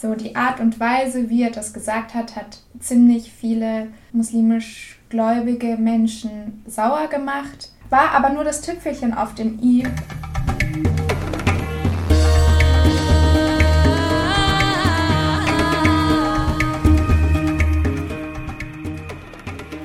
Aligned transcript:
so 0.00 0.14
die 0.14 0.36
Art 0.36 0.60
und 0.60 0.78
Weise, 0.78 1.28
wie 1.28 1.42
er 1.42 1.50
das 1.50 1.72
gesagt 1.72 2.14
hat, 2.14 2.36
hat 2.36 2.58
ziemlich 2.78 3.32
viele 3.32 3.88
muslimisch 4.12 5.00
gläubige 5.08 5.76
Menschen 5.76 6.62
sauer 6.66 7.08
gemacht. 7.08 7.70
War 7.90 8.12
aber 8.12 8.30
nur 8.30 8.44
das 8.44 8.60
Tüpfelchen 8.60 9.12
auf 9.12 9.34
dem 9.34 9.58
i. 9.60 9.84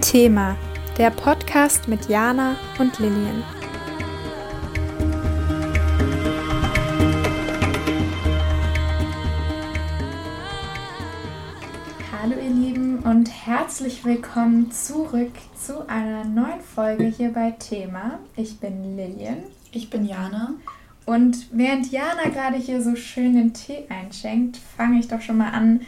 Thema: 0.01 0.55
Der 0.99 1.09
Podcast 1.09 1.87
mit 1.87 2.07
Jana 2.07 2.55
und 2.77 2.99
Lillian. 2.99 3.62
Herzlich 13.55 14.03
willkommen 14.03 14.71
zurück 14.71 15.33
zu 15.55 15.87
einer 15.87 16.23
neuen 16.23 16.59
Folge 16.61 17.03
hier 17.03 17.31
bei 17.31 17.51
Thema. 17.51 18.17
Ich 18.35 18.59
bin 18.59 18.97
Lillian. 18.97 19.43
Ich 19.71 19.91
bin 19.91 20.05
Jana. 20.07 20.55
Und 21.05 21.49
während 21.51 21.91
Jana 21.91 22.29
gerade 22.33 22.57
hier 22.57 22.81
so 22.81 22.95
schön 22.95 23.35
den 23.35 23.53
Tee 23.53 23.85
einschenkt, 23.89 24.57
fange 24.57 24.97
ich 24.97 25.07
doch 25.07 25.21
schon 25.21 25.37
mal 25.37 25.51
an, 25.51 25.81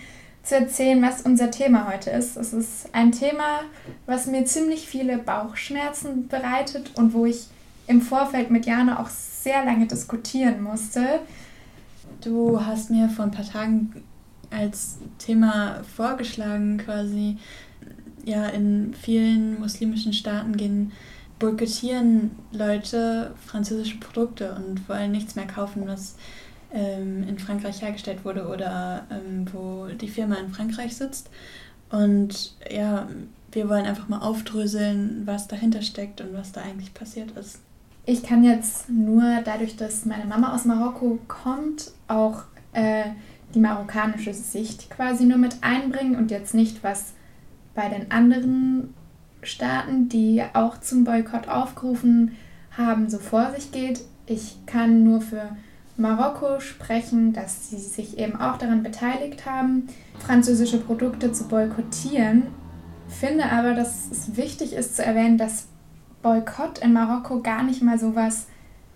zu 0.44 0.54
erzählen, 0.54 1.02
was 1.02 1.24
unser 1.24 1.50
Thema 1.50 1.92
heute 1.92 2.12
ist. 2.12 2.38
Es 2.38 2.54
ist 2.54 2.94
ein 2.94 3.12
Thema, 3.12 3.62
was 4.06 4.28
mir 4.28 4.46
ziemlich 4.46 4.88
viele 4.88 5.18
Bauchschmerzen 5.18 6.28
bereitet 6.28 6.92
und 7.00 7.16
wo 7.16 7.26
ich 7.26 7.48
im 7.88 8.00
Vorfeld 8.00 8.52
mit 8.52 8.68
Jana 8.68 9.02
auch 9.02 9.10
sehr 9.10 9.66
lange 9.66 9.88
diskutieren 9.88 10.62
musste. 10.62 11.20
Du 12.22 12.64
hast 12.64 12.92
mir 12.92 13.10
vor 13.10 13.26
ein 13.26 13.32
paar 13.32 13.50
Tagen 13.50 14.04
als 14.56 15.00
Thema 15.18 15.84
vorgeschlagen, 15.96 16.78
quasi, 16.78 17.38
ja, 18.24 18.48
in 18.48 18.94
vielen 18.94 19.60
muslimischen 19.60 20.14
Staaten 20.14 20.58
gehen 20.58 20.92
boykottieren 21.40 22.32
Leute 22.52 23.34
französische 23.46 24.00
Produkte 24.00 24.56
und 24.56 24.88
wollen 24.88 25.12
nichts 25.12 25.36
mehr 25.36 25.48
kaufen, 25.48 25.84
was 25.86 26.16
ähm, 26.72 27.28
in 27.28 27.38
Frankreich 27.38 27.82
hergestellt 27.82 28.24
wurde 28.24 28.48
oder 28.48 29.06
ähm, 29.12 29.46
wo 29.52 29.88
die 29.88 30.08
Firma 30.08 30.36
in 30.36 30.50
Frankreich 30.50 30.96
sitzt. 30.96 31.30
Und 31.90 32.56
ja, 32.70 33.08
wir 33.52 33.70
wollen 33.70 33.86
einfach 33.86 34.08
mal 34.08 34.20
aufdröseln, 34.20 35.24
was 35.26 35.48
dahinter 35.48 35.82
steckt 35.82 36.22
und 36.22 36.34
was 36.34 36.52
da 36.52 36.62
eigentlich 36.62 36.94
passiert 36.94 37.32
ist. 37.32 37.60
Ich 38.06 38.24
kann 38.24 38.44
jetzt 38.44 38.90
nur 38.90 39.42
dadurch, 39.44 39.78
dass 39.78 40.06
meine 40.06 40.26
Mama 40.26 40.54
aus 40.54 40.66
Marokko 40.66 41.20
kommt, 41.28 41.92
auch 42.08 42.44
äh, 42.74 43.06
die 43.56 43.60
marokkanische 43.60 44.34
Sicht 44.34 44.90
quasi 44.92 45.26
nur 45.26 45.38
mit 45.38 45.58
einbringen 45.62 46.18
und 46.18 46.30
jetzt 46.30 46.54
nicht, 46.54 46.84
was 46.84 47.14
bei 47.74 47.90
den 47.90 48.12
anderen 48.12 48.94
Staaten, 49.42 50.10
die 50.10 50.44
auch 50.54 50.80
zum 50.80 51.06
Boykott 51.06 51.48
aufgerufen 51.48 52.36
haben, 52.78 53.10
so 53.10 53.18
vor 53.18 53.52
sich 53.52 53.72
geht. 53.72 54.02
Ich 54.28 54.58
kann 54.66 55.04
nur 55.04 55.22
für 55.22 55.56
Marokko 55.98 56.60
sprechen, 56.60 57.32
dass 57.32 57.70
sie 57.70 57.78
sich 57.78 58.18
eben 58.18 58.36
auch 58.40 58.58
daran 58.58 58.84
beteiligt 58.84 59.46
haben, 59.46 59.88
französische 60.20 60.80
Produkte 60.80 61.32
zu 61.32 61.48
boykottieren. 61.48 62.48
Finde 63.08 63.52
aber, 63.52 63.74
dass 63.74 64.12
es 64.12 64.36
wichtig 64.36 64.74
ist 64.74 64.98
zu 64.98 65.06
erwähnen, 65.06 65.38
dass 65.38 65.68
Boykott 66.22 66.80
in 66.80 66.92
Marokko 66.92 67.42
gar 67.42 67.64
nicht 67.64 67.82
mal 67.82 68.00
so 68.00 68.16
was 68.16 68.48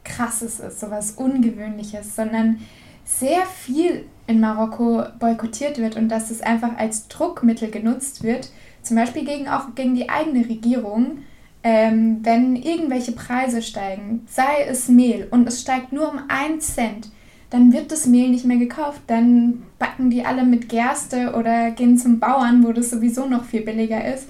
Krasses 0.04 0.60
ist, 0.60 0.80
so 0.80 0.90
was 0.90 1.12
Ungewöhnliches, 1.12 2.16
sondern 2.16 2.60
sehr 3.06 3.46
viel 3.46 4.06
in 4.30 4.39
Marokko 4.39 5.03
boykottiert 5.17 5.80
wird 5.80 5.95
und 5.95 6.08
dass 6.08 6.30
es 6.30 6.41
einfach 6.41 6.77
als 6.77 7.08
Druckmittel 7.08 7.72
genutzt 7.72 8.22
wird, 8.22 8.52
zum 8.83 8.95
Beispiel 8.95 9.25
gegen, 9.25 9.49
auch 9.49 9.73
gegen 9.73 9.95
die 9.95 10.08
eigene 10.08 10.47
Regierung, 10.47 11.23
ähm, 11.63 12.19
wenn 12.22 12.55
irgendwelche 12.55 13.13
Preise 13.13 13.63
steigen, 13.63 14.28
sei 14.29 14.66
es 14.68 14.88
Mehl 14.88 15.28
und 15.31 15.47
es 15.47 15.62
steigt 15.62 15.91
nur 15.91 16.12
um 16.12 16.19
einen 16.28 16.62
Cent, 16.62 17.09
dann 17.50 17.73
wird 17.73 17.91
das 17.91 18.06
Mehl 18.06 18.29
nicht 18.29 18.45
mehr 18.45 18.57
gekauft. 18.57 19.01
Dann 19.07 19.63
backen 19.79 20.12
die 20.12 20.23
alle 20.23 20.45
mit 20.45 20.69
Gerste 20.69 21.34
oder 21.34 21.72
gehen 21.72 21.97
zum 21.97 22.19
Bauern, 22.19 22.63
wo 22.63 22.72
das 22.72 22.91
sowieso 22.91 23.25
noch 23.25 23.45
viel 23.45 23.62
billiger 23.62 24.13
ist. 24.13 24.29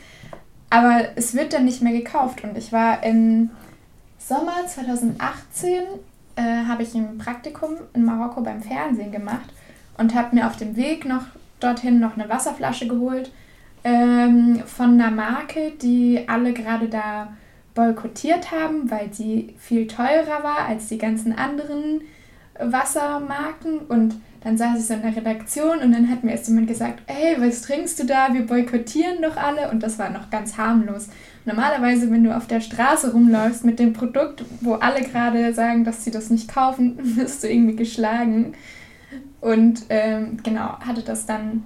Aber 0.69 1.09
es 1.17 1.33
wird 1.33 1.51
dann 1.51 1.65
nicht 1.65 1.81
mehr 1.81 1.91
gekauft. 1.91 2.45
Und 2.45 2.57
ich 2.57 2.71
war 2.71 3.03
im 3.03 3.49
Sommer 4.17 4.65
2018, 4.65 5.81
äh, 6.38 6.41
habe 6.65 6.83
ich 6.83 6.95
ein 6.95 7.17
Praktikum 7.17 7.71
in 7.93 8.05
Marokko 8.05 8.39
beim 8.39 8.61
Fernsehen 8.61 9.11
gemacht 9.11 9.51
und 9.99 10.15
habe 10.15 10.35
mir 10.35 10.47
auf 10.47 10.57
dem 10.57 10.75
Weg 10.75 11.05
noch 11.05 11.23
dorthin 11.59 11.99
noch 11.99 12.17
eine 12.17 12.29
Wasserflasche 12.29 12.87
geholt 12.87 13.31
ähm, 13.83 14.63
von 14.65 14.93
einer 14.93 15.11
Marke, 15.11 15.73
die 15.81 16.23
alle 16.27 16.53
gerade 16.53 16.87
da 16.87 17.33
boykottiert 17.75 18.51
haben, 18.51 18.89
weil 18.89 19.13
sie 19.13 19.55
viel 19.57 19.88
teurer 19.88 20.43
war 20.43 20.67
als 20.67 20.88
die 20.88 20.97
ganzen 20.97 21.38
anderen 21.38 22.01
Wassermarken. 22.59 23.79
Und 23.88 24.15
dann 24.41 24.57
saß 24.57 24.79
ich 24.79 24.85
so 24.85 24.93
in 24.93 25.01
der 25.01 25.15
Redaktion 25.15 25.79
und 25.79 25.91
dann 25.91 26.09
hat 26.09 26.23
mir 26.23 26.31
erst 26.31 26.47
jemand 26.47 26.67
gesagt, 26.67 27.01
hey, 27.07 27.35
was 27.39 27.61
trinkst 27.61 27.99
du 27.99 28.05
da? 28.05 28.33
Wir 28.33 28.45
boykottieren 28.45 29.21
doch 29.21 29.38
alle. 29.38 29.69
Und 29.71 29.83
das 29.83 29.99
war 29.99 30.09
noch 30.09 30.29
ganz 30.29 30.57
harmlos. 30.57 31.09
Normalerweise, 31.45 32.11
wenn 32.11 32.23
du 32.23 32.35
auf 32.35 32.47
der 32.47 32.61
Straße 32.61 33.13
rumläufst 33.13 33.63
mit 33.63 33.79
dem 33.79 33.93
Produkt, 33.93 34.43
wo 34.61 34.73
alle 34.73 35.01
gerade 35.01 35.53
sagen, 35.53 35.83
dass 35.83 36.03
sie 36.03 36.11
das 36.11 36.29
nicht 36.29 36.53
kaufen, 36.53 36.97
wirst 37.17 37.43
du 37.43 37.49
irgendwie 37.49 37.75
geschlagen. 37.75 38.53
Und 39.41 39.83
ähm, 39.89 40.38
genau, 40.44 40.79
hatte 40.79 41.01
das 41.01 41.25
dann 41.25 41.63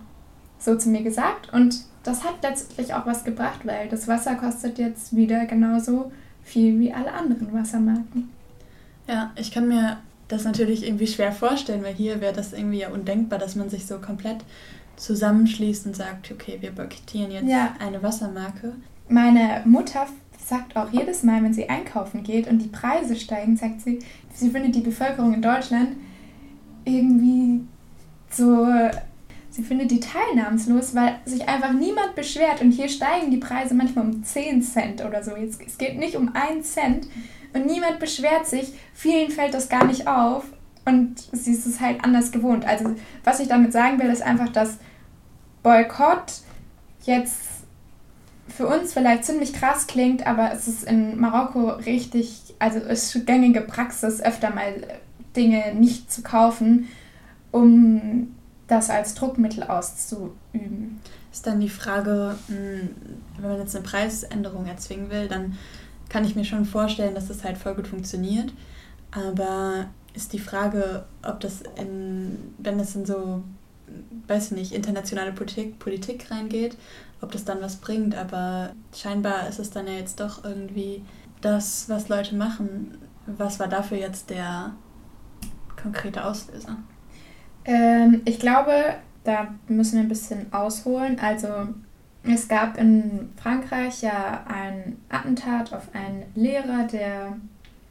so 0.60 0.78
zu 0.78 0.90
mir 0.90 1.04
gesagt. 1.04 1.52
Und 1.52 1.84
das 2.04 2.24
hat 2.24 2.36
letztlich 2.44 2.94
auch 2.94 3.06
was 3.06 3.24
gebracht, 3.24 3.62
weil 3.64 3.90
das 3.90 4.08
Wasser 4.08 4.36
kostet 4.36 4.78
jetzt 4.78 5.16
wieder 5.16 5.46
genauso 5.46 6.12
viel 6.44 6.80
wie 6.80 6.94
alle 6.94 7.14
anderen 7.14 7.54
Wassermarken. 7.54 8.30
Ja, 9.08 9.32
ich 9.36 9.52
kann 9.52 9.68
mir 9.68 9.98
das 10.28 10.44
natürlich 10.44 10.86
irgendwie 10.86 11.08
schwer 11.08 11.32
vorstellen, 11.32 11.84
weil 11.84 11.94
hier 11.94 12.22
wäre 12.22 12.34
das 12.34 12.54
irgendwie 12.54 12.80
ja 12.80 12.90
undenkbar, 12.90 13.40
dass 13.40 13.56
man 13.56 13.70
sich 13.70 13.86
so 13.86 14.00
komplett 14.00 14.38
zusammenschließt 14.96 15.86
und 15.86 15.96
sagt, 15.96 16.32
okay, 16.32 16.58
wir 16.60 16.72
boykottieren 16.72 17.32
jetzt 17.32 17.48
ja. 17.48 17.76
eine 17.80 18.04
Wassermarke. 18.04 18.74
Meine 19.10 19.62
Mutter 19.66 20.08
sagt 20.46 20.76
auch 20.76 20.92
jedes 20.92 21.24
Mal, 21.24 21.44
wenn 21.44 21.54
sie 21.54 21.70
einkaufen 21.70 22.24
geht 22.24 22.48
und 22.48 22.60
die 22.60 22.68
Preise 22.68 23.16
steigen, 23.16 23.58
sagt 23.58 23.82
sie, 23.82 24.00
sie 24.34 24.50
findet 24.50 24.76
die 24.76 24.82
Bevölkerung 24.82 25.34
in 25.34 25.42
Deutschland 25.42 25.96
irgendwie 26.86 27.62
so 28.30 28.68
Sie 29.54 29.62
findet 29.62 29.92
die 29.92 30.00
teilnahmslos, 30.00 30.96
weil 30.96 31.20
sich 31.26 31.48
einfach 31.48 31.74
niemand 31.74 32.16
beschwert. 32.16 32.60
Und 32.60 32.72
hier 32.72 32.90
steigen 32.90 33.30
die 33.30 33.38
Preise 33.38 33.76
manchmal 33.76 34.06
um 34.06 34.24
10 34.24 34.64
Cent 34.64 35.06
oder 35.06 35.24
so. 35.24 35.36
Jetzt, 35.36 35.62
es 35.62 35.78
geht 35.78 36.00
nicht 36.00 36.16
um 36.16 36.34
1 36.34 36.74
Cent. 36.74 37.08
Und 37.54 37.68
niemand 37.68 38.00
beschwert 38.00 38.48
sich. 38.48 38.74
Vielen 38.96 39.30
fällt 39.30 39.54
das 39.54 39.70
gar 39.70 39.86
nicht 39.86 40.08
auf. 40.08 40.46
Und 40.86 41.20
sie 41.32 41.52
ist 41.52 41.68
es 41.68 41.80
halt 41.80 42.04
anders 42.04 42.32
gewohnt. 42.32 42.66
Also, 42.66 42.96
was 43.24 43.40
ich 43.40 43.48
damit 43.48 43.74
sagen 43.74 44.00
will, 44.00 44.10
ist 44.10 44.24
einfach, 44.24 44.50
dass 44.50 44.80
Boykott 45.62 46.34
jetzt 47.04 47.42
für 48.48 48.66
uns 48.66 48.92
vielleicht 48.92 49.24
ziemlich 49.24 49.54
krass 49.54 49.86
klingt, 49.86 50.26
aber 50.26 50.52
es 50.52 50.68
ist 50.68 50.84
in 50.84 51.20
Marokko 51.20 51.70
richtig, 51.70 52.56
also 52.58 52.80
es 52.80 53.16
ist 53.16 53.26
gängige 53.28 53.62
Praxis, 53.62 54.20
öfter 54.20 54.50
mal 54.50 54.74
Dinge 55.36 55.74
nicht 55.76 56.12
zu 56.12 56.22
kaufen, 56.22 56.88
um 57.52 58.36
das 58.68 58.90
als 58.90 59.16
Druckmittel 59.16 59.64
auszuüben. 59.64 61.00
Ist 61.32 61.48
dann 61.48 61.60
die 61.60 61.70
Frage, 61.70 62.36
hm, 62.48 62.90
wenn 63.40 63.50
man 63.50 63.60
jetzt 63.60 63.76
eine 63.76 63.84
Preisänderung 63.84 64.66
erzwingen 64.66 65.10
will, 65.10 65.28
dann 65.28 65.58
kann 66.10 66.26
ich 66.26 66.36
mir 66.36 66.46
schon 66.46 66.66
vorstellen, 66.66 67.16
dass 67.16 67.28
das 67.28 67.44
halt 67.44 67.58
voll 67.58 67.76
gut 67.76 67.88
funktioniert. 67.88 68.54
Aber 69.12 69.88
ist 70.14 70.34
die 70.34 70.40
Frage, 70.40 71.06
ob 71.24 71.40
das 71.40 71.64
in, 71.76 72.38
wenn 72.60 72.80
es 72.80 72.96
in 72.96 73.06
so, 73.06 73.44
weiß 74.28 74.52
ich 74.52 74.58
nicht, 74.58 74.72
internationale 74.74 75.32
Politik, 75.32 75.80
Politik 75.80 76.30
reingeht, 76.30 76.78
ob 77.22 77.32
das 77.32 77.46
dann 77.46 77.62
was 77.62 77.78
bringt. 77.78 78.16
Aber 78.16 78.74
scheinbar 78.96 79.48
ist 79.48 79.60
es 79.60 79.72
dann 79.72 79.88
ja 79.88 79.94
jetzt 79.94 80.20
doch 80.20 80.44
irgendwie 80.44 81.04
das, 81.42 81.90
was 81.90 82.10
Leute 82.10 82.36
machen. 82.36 82.98
Was 83.26 83.60
war 83.60 83.68
dafür 83.68 83.98
jetzt 83.98 84.30
der 84.30 84.74
konkrete 85.84 86.26
Auslöser? 86.26 86.78
Ähm, 87.66 88.22
ich 88.26 88.40
glaube, 88.40 88.96
da 89.24 89.54
müssen 89.68 89.98
wir 89.98 90.02
ein 90.02 90.10
bisschen 90.10 90.52
ausholen. 90.52 91.20
Also 91.20 91.48
es 92.24 92.48
gab 92.48 92.78
in 92.78 93.30
Frankreich 93.36 94.02
ja 94.02 94.44
ein 94.48 94.98
Attentat 95.10 95.74
auf 95.74 95.94
einen 95.94 96.24
Lehrer, 96.36 96.88
der 96.92 97.38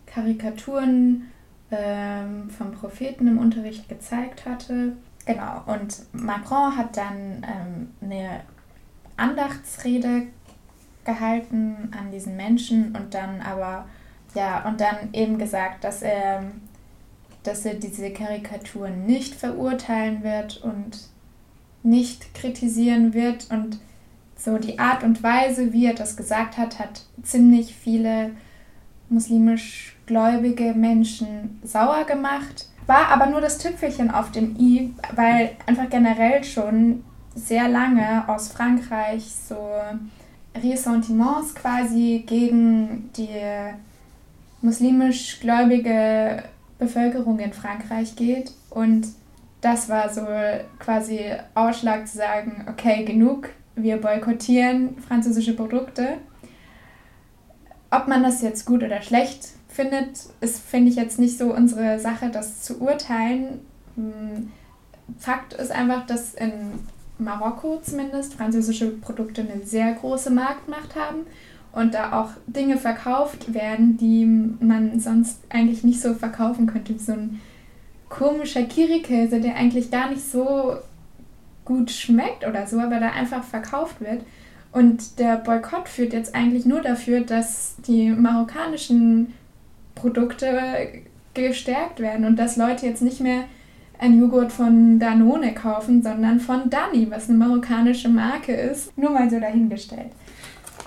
Karikaturen 0.06 1.30
ähm, 1.70 2.50
vom 2.50 2.72
Propheten 2.72 3.26
im 3.28 3.38
Unterricht 3.38 3.88
gezeigt 3.88 4.46
hatte. 4.46 4.96
Genau, 5.24 5.62
und 5.66 6.02
Macron 6.12 6.76
hat 6.76 6.96
dann 6.96 7.46
ähm, 7.46 7.90
eine 8.00 8.40
Andachtsrede 9.16 10.24
gehalten 11.04 11.92
an 11.98 12.10
diesen 12.10 12.36
Menschen 12.36 12.94
und 12.96 13.14
dann 13.14 13.40
aber, 13.40 13.86
ja, 14.34 14.66
und 14.66 14.80
dann 14.80 15.12
eben 15.12 15.38
gesagt, 15.38 15.84
dass 15.84 16.02
er 16.02 16.44
dass 17.42 17.64
er 17.64 17.74
diese 17.74 18.10
Karikaturen 18.10 19.06
nicht 19.06 19.34
verurteilen 19.34 20.22
wird 20.22 20.62
und 20.62 21.08
nicht 21.82 22.34
kritisieren 22.34 23.14
wird 23.14 23.50
und 23.50 23.78
so 24.36 24.58
die 24.58 24.78
Art 24.78 25.04
und 25.04 25.22
Weise, 25.22 25.72
wie 25.72 25.86
er 25.86 25.94
das 25.94 26.16
gesagt 26.16 26.58
hat, 26.58 26.78
hat 26.78 27.02
ziemlich 27.22 27.74
viele 27.74 28.32
muslimisch 29.08 29.96
gläubige 30.06 30.74
Menschen 30.74 31.60
sauer 31.62 32.04
gemacht. 32.04 32.66
War 32.86 33.08
aber 33.08 33.26
nur 33.26 33.40
das 33.40 33.58
Tüpfelchen 33.58 34.10
auf 34.10 34.32
dem 34.32 34.56
i, 34.58 34.94
weil 35.14 35.52
einfach 35.66 35.88
generell 35.88 36.42
schon 36.42 37.04
sehr 37.34 37.68
lange 37.68 38.28
aus 38.28 38.48
Frankreich 38.48 39.24
so 39.48 39.56
Ressentiments 40.54 41.54
quasi 41.54 42.24
gegen 42.26 43.10
die 43.16 43.28
muslimisch 44.60 45.40
gläubige 45.40 46.42
Bevölkerung 46.82 47.38
in 47.38 47.52
Frankreich 47.52 48.16
geht. 48.16 48.52
Und 48.70 49.06
das 49.60 49.88
war 49.88 50.12
so 50.12 50.26
quasi 50.78 51.20
Ausschlag 51.54 52.08
zu 52.08 52.18
sagen, 52.18 52.66
okay, 52.68 53.04
genug, 53.04 53.50
wir 53.74 53.96
boykottieren 53.98 54.98
französische 54.98 55.54
Produkte. 55.54 56.18
Ob 57.90 58.08
man 58.08 58.22
das 58.22 58.42
jetzt 58.42 58.66
gut 58.66 58.82
oder 58.82 59.02
schlecht 59.02 59.48
findet, 59.68 60.26
ist, 60.40 60.60
finde 60.60 60.90
ich, 60.90 60.96
jetzt 60.96 61.18
nicht 61.18 61.38
so 61.38 61.54
unsere 61.54 61.98
Sache, 61.98 62.30
das 62.30 62.62
zu 62.62 62.80
urteilen. 62.80 63.60
Hm, 63.96 64.50
Fakt 65.18 65.52
ist 65.54 65.70
einfach, 65.70 66.06
dass 66.06 66.34
in 66.34 66.52
Marokko 67.18 67.80
zumindest 67.82 68.34
französische 68.34 68.88
Produkte 68.88 69.42
eine 69.42 69.64
sehr 69.64 69.92
große 69.92 70.30
Marktmacht 70.30 70.96
haben 70.96 71.26
und 71.72 71.94
da 71.94 72.20
auch 72.20 72.30
Dinge 72.46 72.76
verkauft 72.76 73.54
werden, 73.54 73.96
die 73.96 74.26
man 74.26 75.00
sonst 75.00 75.40
eigentlich 75.48 75.84
nicht 75.84 76.00
so 76.00 76.14
verkaufen 76.14 76.66
könnte. 76.66 76.98
So 76.98 77.12
ein 77.12 77.40
komischer 78.08 78.62
Kirikäse, 78.64 79.40
der 79.40 79.56
eigentlich 79.56 79.90
gar 79.90 80.10
nicht 80.10 80.22
so 80.22 80.76
gut 81.64 81.90
schmeckt 81.90 82.46
oder 82.46 82.66
so, 82.66 82.78
aber 82.78 83.00
da 83.00 83.10
einfach 83.10 83.42
verkauft 83.42 84.00
wird. 84.00 84.22
Und 84.72 85.18
der 85.18 85.36
Boykott 85.36 85.88
führt 85.88 86.12
jetzt 86.12 86.34
eigentlich 86.34 86.66
nur 86.66 86.80
dafür, 86.80 87.20
dass 87.20 87.76
die 87.86 88.10
marokkanischen 88.10 89.34
Produkte 89.94 91.02
gestärkt 91.34 92.00
werden 92.00 92.26
und 92.26 92.38
dass 92.38 92.56
Leute 92.56 92.86
jetzt 92.86 93.02
nicht 93.02 93.20
mehr 93.20 93.44
ein 93.98 94.18
Joghurt 94.18 94.50
von 94.50 94.98
Danone 94.98 95.54
kaufen, 95.54 96.02
sondern 96.02 96.40
von 96.40 96.68
Dani, 96.68 97.06
was 97.10 97.28
eine 97.28 97.38
marokkanische 97.38 98.08
Marke 98.08 98.52
ist. 98.52 98.96
Nur 98.98 99.10
mal 99.10 99.30
so 99.30 99.38
dahingestellt. 99.38 100.10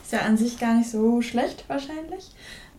Ist 0.05 0.13
ja 0.13 0.19
an 0.19 0.37
sich 0.37 0.59
gar 0.59 0.75
nicht 0.75 0.91
so 0.91 1.23
schlecht 1.23 1.65
wahrscheinlich. 1.67 2.29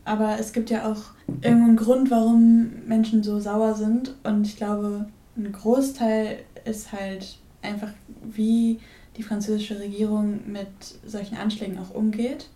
Aber 0.05 0.39
es 0.39 0.53
gibt 0.53 0.71
ja 0.71 0.89
auch 0.89 1.03
irgendeinen 1.43 1.75
Grund, 1.75 2.09
warum 2.09 2.87
Menschen 2.87 3.25
so 3.25 3.41
sauer 3.41 3.75
sind. 3.75 4.15
Und 4.23 4.47
ich 4.47 4.57
glaube, 4.57 5.09
ein 5.37 5.51
Großteil 5.51 6.39
ist 6.65 6.93
halt 6.93 7.39
einfach, 7.63 7.91
wie 8.23 8.79
die 9.17 9.25
französische 9.25 9.81
Regierung 9.81 10.41
mit 10.47 10.69
solchen 11.05 11.37
Anschlägen 11.37 11.81
auch 11.81 11.93
umgeht. 11.93 12.49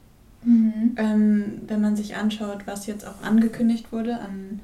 Mhm. 0.45 0.95
Ähm, 0.97 1.63
wenn 1.67 1.81
man 1.81 1.97
sich 1.97 2.15
anschaut, 2.15 2.69
was 2.69 2.87
jetzt 2.87 3.05
auch 3.05 3.23
angekündigt 3.25 3.91
wurde 3.91 4.21
an 4.21 4.61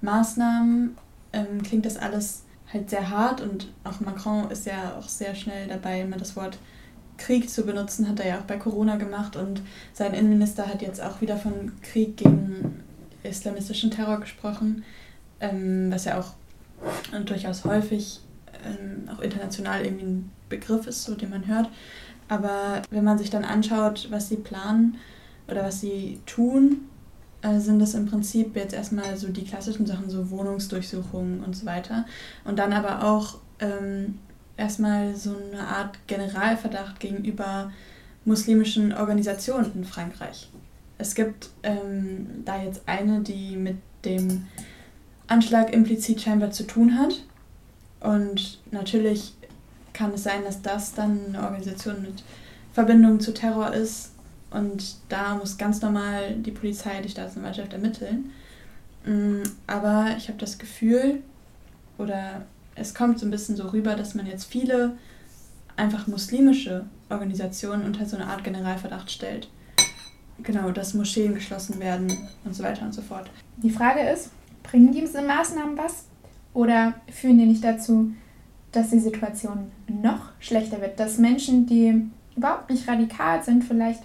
Maßnahmen, 0.00 0.96
ähm, 1.32 1.60
klingt 1.64 1.86
das 1.86 1.96
alles 1.96 2.44
halt 2.72 2.88
sehr 2.88 3.10
hart 3.10 3.40
und 3.40 3.72
auch 3.82 3.98
Macron 3.98 4.48
ist 4.48 4.64
ja 4.64 4.96
auch 4.96 5.08
sehr 5.08 5.34
schnell 5.34 5.66
dabei, 5.66 6.02
immer 6.02 6.18
das 6.18 6.36
Wort 6.36 6.56
Krieg 7.20 7.48
zu 7.48 7.64
benutzen, 7.64 8.08
hat 8.08 8.18
er 8.20 8.28
ja 8.28 8.38
auch 8.38 8.44
bei 8.44 8.56
Corona 8.56 8.96
gemacht 8.96 9.36
und 9.36 9.62
sein 9.92 10.14
Innenminister 10.14 10.66
hat 10.66 10.82
jetzt 10.82 11.02
auch 11.02 11.20
wieder 11.20 11.36
von 11.36 11.72
Krieg 11.82 12.16
gegen 12.16 12.82
islamistischen 13.22 13.90
Terror 13.90 14.18
gesprochen, 14.18 14.84
ähm, 15.40 15.90
was 15.92 16.06
ja 16.06 16.18
auch 16.18 16.32
durchaus 17.26 17.64
häufig 17.64 18.20
ähm, 18.64 19.08
auch 19.08 19.20
international 19.20 19.84
irgendwie 19.84 20.06
ein 20.06 20.30
Begriff 20.48 20.86
ist, 20.86 21.04
so 21.04 21.14
den 21.14 21.30
man 21.30 21.46
hört. 21.46 21.68
Aber 22.28 22.82
wenn 22.90 23.04
man 23.04 23.18
sich 23.18 23.30
dann 23.30 23.44
anschaut, 23.44 24.08
was 24.10 24.28
sie 24.28 24.36
planen 24.36 24.96
oder 25.48 25.64
was 25.64 25.80
sie 25.80 26.20
tun, 26.26 26.88
äh, 27.42 27.58
sind 27.58 27.80
das 27.80 27.94
im 27.94 28.06
Prinzip 28.06 28.56
jetzt 28.56 28.74
erstmal 28.74 29.16
so 29.16 29.28
die 29.28 29.44
klassischen 29.44 29.86
Sachen, 29.86 30.08
so 30.08 30.30
Wohnungsdurchsuchungen 30.30 31.42
und 31.44 31.56
so 31.56 31.66
weiter. 31.66 32.06
Und 32.44 32.58
dann 32.58 32.72
aber 32.72 33.04
auch 33.04 33.38
ähm, 33.58 34.18
erstmal 34.60 35.16
so 35.16 35.34
eine 35.36 35.66
Art 35.66 35.98
Generalverdacht 36.06 37.00
gegenüber 37.00 37.72
muslimischen 38.24 38.92
Organisationen 38.92 39.72
in 39.74 39.84
Frankreich. 39.84 40.50
Es 40.98 41.14
gibt 41.14 41.50
ähm, 41.62 42.42
da 42.44 42.62
jetzt 42.62 42.82
eine, 42.86 43.20
die 43.20 43.56
mit 43.56 43.78
dem 44.04 44.46
Anschlag 45.26 45.72
implizit 45.72 46.20
scheinbar 46.20 46.50
zu 46.50 46.66
tun 46.66 46.98
hat. 46.98 47.22
Und 48.00 48.60
natürlich 48.70 49.34
kann 49.92 50.12
es 50.12 50.22
sein, 50.22 50.44
dass 50.44 50.62
das 50.62 50.94
dann 50.94 51.18
eine 51.28 51.42
Organisation 51.42 52.02
mit 52.02 52.22
Verbindung 52.72 53.20
zu 53.20 53.34
Terror 53.34 53.72
ist 53.72 54.12
und 54.50 54.96
da 55.08 55.36
muss 55.36 55.56
ganz 55.58 55.80
normal 55.80 56.34
die 56.34 56.50
Polizei, 56.50 57.00
die 57.02 57.08
Staatsanwaltschaft 57.08 57.72
ermitteln. 57.72 58.32
Mm, 59.04 59.42
aber 59.66 60.14
ich 60.16 60.28
habe 60.28 60.38
das 60.38 60.58
Gefühl, 60.58 61.22
oder 61.98 62.46
es 62.80 62.94
kommt 62.94 63.18
so 63.18 63.26
ein 63.26 63.30
bisschen 63.30 63.56
so 63.56 63.68
rüber, 63.68 63.94
dass 63.94 64.14
man 64.14 64.26
jetzt 64.26 64.44
viele 64.44 64.96
einfach 65.76 66.06
muslimische 66.06 66.86
Organisationen 67.08 67.84
unter 67.84 68.06
so 68.06 68.16
eine 68.16 68.26
Art 68.26 68.44
Generalverdacht 68.44 69.10
stellt. 69.10 69.48
Genau, 70.42 70.70
dass 70.70 70.94
Moscheen 70.94 71.34
geschlossen 71.34 71.78
werden 71.80 72.10
und 72.44 72.54
so 72.54 72.62
weiter 72.62 72.84
und 72.84 72.94
so 72.94 73.02
fort. 73.02 73.30
Die 73.58 73.70
Frage 73.70 74.00
ist, 74.00 74.30
bringen 74.62 74.92
diese 74.92 75.22
Maßnahmen 75.22 75.76
was? 75.76 76.06
Oder 76.54 76.94
führen 77.10 77.38
die 77.38 77.46
nicht 77.46 77.62
dazu, 77.62 78.12
dass 78.72 78.90
die 78.90 78.98
Situation 78.98 79.70
noch 79.86 80.30
schlechter 80.40 80.80
wird? 80.80 80.98
Dass 80.98 81.18
Menschen, 81.18 81.66
die 81.66 82.10
überhaupt 82.36 82.70
nicht 82.70 82.88
radikal 82.88 83.42
sind, 83.42 83.64
vielleicht 83.64 84.02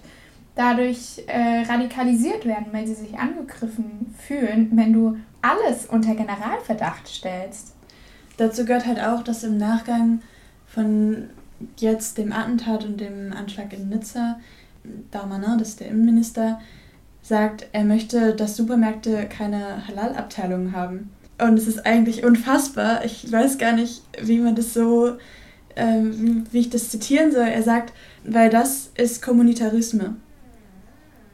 dadurch 0.54 1.22
äh, 1.26 1.62
radikalisiert 1.62 2.44
werden, 2.44 2.66
weil 2.72 2.86
sie 2.86 2.94
sich 2.94 3.18
angegriffen 3.18 4.14
fühlen, 4.18 4.70
wenn 4.72 4.92
du 4.92 5.16
alles 5.42 5.86
unter 5.86 6.14
Generalverdacht 6.14 7.08
stellst. 7.08 7.75
Dazu 8.36 8.64
gehört 8.64 8.86
halt 8.86 9.00
auch, 9.00 9.22
dass 9.22 9.44
im 9.44 9.56
Nachgang 9.56 10.20
von 10.66 11.30
jetzt 11.78 12.18
dem 12.18 12.32
Attentat 12.32 12.84
und 12.84 13.00
dem 13.00 13.32
Anschlag 13.32 13.72
in 13.72 13.88
Nizza, 13.88 14.38
Darmanin, 15.10 15.58
das 15.58 15.70
ist 15.70 15.80
der 15.80 15.88
Innenminister, 15.88 16.60
sagt, 17.22 17.66
er 17.72 17.84
möchte, 17.84 18.34
dass 18.34 18.56
Supermärkte 18.56 19.26
keine 19.26 19.86
Halal-Abteilung 19.88 20.72
haben. 20.72 21.10
Und 21.38 21.58
es 21.58 21.66
ist 21.66 21.84
eigentlich 21.84 22.24
unfassbar. 22.24 23.04
Ich 23.04 23.30
weiß 23.30 23.58
gar 23.58 23.72
nicht, 23.72 24.02
wie 24.22 24.38
man 24.38 24.54
das 24.54 24.72
so, 24.72 25.16
äh, 25.74 26.00
wie, 26.50 26.60
ich 26.60 26.70
das 26.70 26.90
zitieren 26.90 27.32
soll. 27.32 27.46
Er 27.46 27.62
sagt, 27.62 27.92
weil 28.24 28.48
das 28.48 28.90
ist 28.96 29.22
Kommunitarismus. 29.22 30.10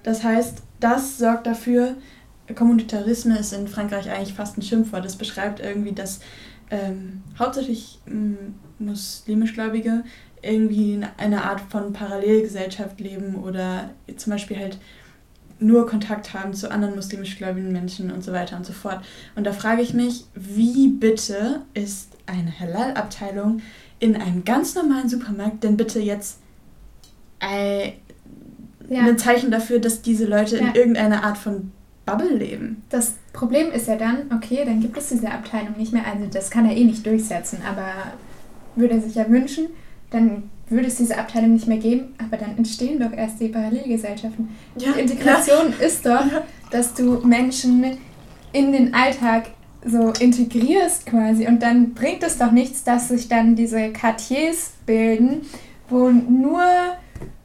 Das 0.03 0.25
heißt, 0.25 0.63
das 0.81 1.19
sorgt 1.19 1.47
dafür, 1.47 1.95
Kommunitarismus 2.55 3.39
ist 3.39 3.53
in 3.53 3.69
Frankreich 3.69 4.11
eigentlich 4.11 4.35
fast 4.35 4.59
ein 4.59 4.63
Schimpfwort. 4.63 5.05
Das 5.05 5.17
beschreibt 5.17 5.61
irgendwie, 5.61 5.93
dass 5.93 6.21
ähm, 6.73 7.23
hauptsächlich 7.39 8.01
ähm, 8.09 8.55
muslimischgläubige 8.79 10.03
irgendwie 10.41 10.95
in 10.95 11.07
einer 11.19 11.45
Art 11.45 11.61
von 11.61 11.93
Parallelgesellschaft 11.93 12.99
leben 12.99 13.37
oder 13.37 13.91
zum 14.17 14.33
Beispiel 14.33 14.59
halt 14.59 14.79
nur 15.61 15.87
Kontakt 15.87 16.35
haben 16.35 16.55
zu 16.55 16.71
anderen 16.71 16.97
muslimischgläubigen 16.97 17.71
Menschen 17.71 18.11
und 18.11 18.25
so 18.25 18.33
weiter 18.33 18.57
und 18.57 18.67
so 18.67 18.73
fort. 18.73 19.05
Und 19.37 19.47
da 19.47 19.53
frage 19.53 19.83
ich 19.83 19.95
mich, 19.95 20.25
wie 20.35 20.89
bitte 20.89 21.61
ist 21.75 22.17
eine 22.27 22.59
Halal-Abteilung 22.59 23.61
in 24.01 24.17
einem 24.17 24.45
ganz 24.45 24.75
normalen 24.75 25.09
Supermarkt 25.09 25.63
denn 25.63 25.77
bitte 25.77 26.01
jetzt 26.01 26.41
äh, 27.39 27.93
ja. 28.89 29.03
ein 29.03 29.19
Zeichen 29.19 29.53
dafür, 29.53 29.79
dass 29.79 30.03
diese 30.03 30.25
Leute 30.25 30.57
ja. 30.57 30.67
in 30.67 30.75
irgendeiner 30.75 31.23
Art 31.23 31.39
von 31.39 31.71
Bubble 32.05 32.37
leben. 32.37 32.83
Das 32.91 33.15
Problem 33.33 33.71
ist 33.71 33.87
ja 33.87 33.97
dann, 33.97 34.31
okay, 34.35 34.63
dann 34.65 34.81
gibt 34.81 34.97
es 34.97 35.09
diese 35.09 35.31
Abteilung 35.31 35.77
nicht 35.77 35.93
mehr. 35.93 36.07
Also 36.07 36.27
das 36.27 36.51
kann 36.51 36.67
er 36.67 36.77
eh 36.77 36.85
nicht 36.85 37.07
durchsetzen, 37.07 37.59
aber 37.69 38.13
würde 38.75 38.95
er 38.95 39.01
sich 39.01 39.15
ja 39.15 39.29
wünschen, 39.29 39.67
dann 40.11 40.51
würde 40.69 40.89
es 40.89 40.97
diese 40.97 41.19
Abteilung 41.19 41.53
nicht 41.53 41.69
mehr 41.69 41.79
geben, 41.79 42.15
aber 42.19 42.37
dann 42.37 42.57
entstehen 42.57 42.99
doch 42.99 43.13
erst 43.13 43.41
die 43.41 43.49
Parallelgesellschaften. 43.49 44.49
Ja, 44.77 44.93
die 44.93 45.01
Integration 45.01 45.73
klar. 45.73 45.83
ist 45.83 46.07
doch, 46.07 46.25
dass 46.71 46.95
du 46.95 47.21
Menschen 47.27 47.99
in 48.53 48.73
den 48.73 48.95
Alltag 48.95 49.51
so 49.85 50.13
integrierst 50.21 51.07
quasi 51.07 51.47
und 51.47 51.63
dann 51.63 51.93
bringt 51.95 52.23
es 52.23 52.39
doch 52.39 52.53
nichts, 52.53 52.85
dass 52.85 53.09
sich 53.09 53.29
dann 53.29 53.57
diese 53.57 53.91
Quartiers 53.93 54.73
bilden, 54.87 55.43
wo 55.89 56.11
nur 56.11 56.63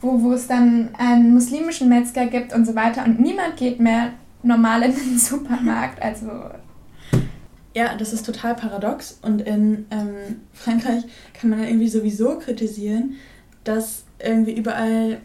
wo, 0.01 0.21
wo 0.21 0.33
es 0.33 0.47
dann 0.47 0.89
einen 0.97 1.33
muslimischen 1.33 1.89
Metzger 1.89 2.27
gibt 2.27 2.53
und 2.53 2.65
so 2.65 2.75
weiter 2.75 3.03
und 3.05 3.19
niemand 3.19 3.57
geht 3.57 3.79
mehr 3.79 4.11
normal 4.43 4.83
in 4.83 4.95
den 4.95 5.19
Supermarkt. 5.19 6.01
Also. 6.01 6.29
Ja, 7.75 7.95
das 7.95 8.11
ist 8.11 8.25
total 8.25 8.55
paradox 8.55 9.19
und 9.21 9.41
in 9.41 9.85
ähm, 9.91 10.41
Frankreich 10.51 11.03
kann 11.39 11.51
man 11.51 11.61
ja 11.61 11.67
irgendwie 11.67 11.87
sowieso 11.87 12.39
kritisieren, 12.39 13.13
dass 13.63 14.03
irgendwie 14.17 14.53
überall, 14.53 15.19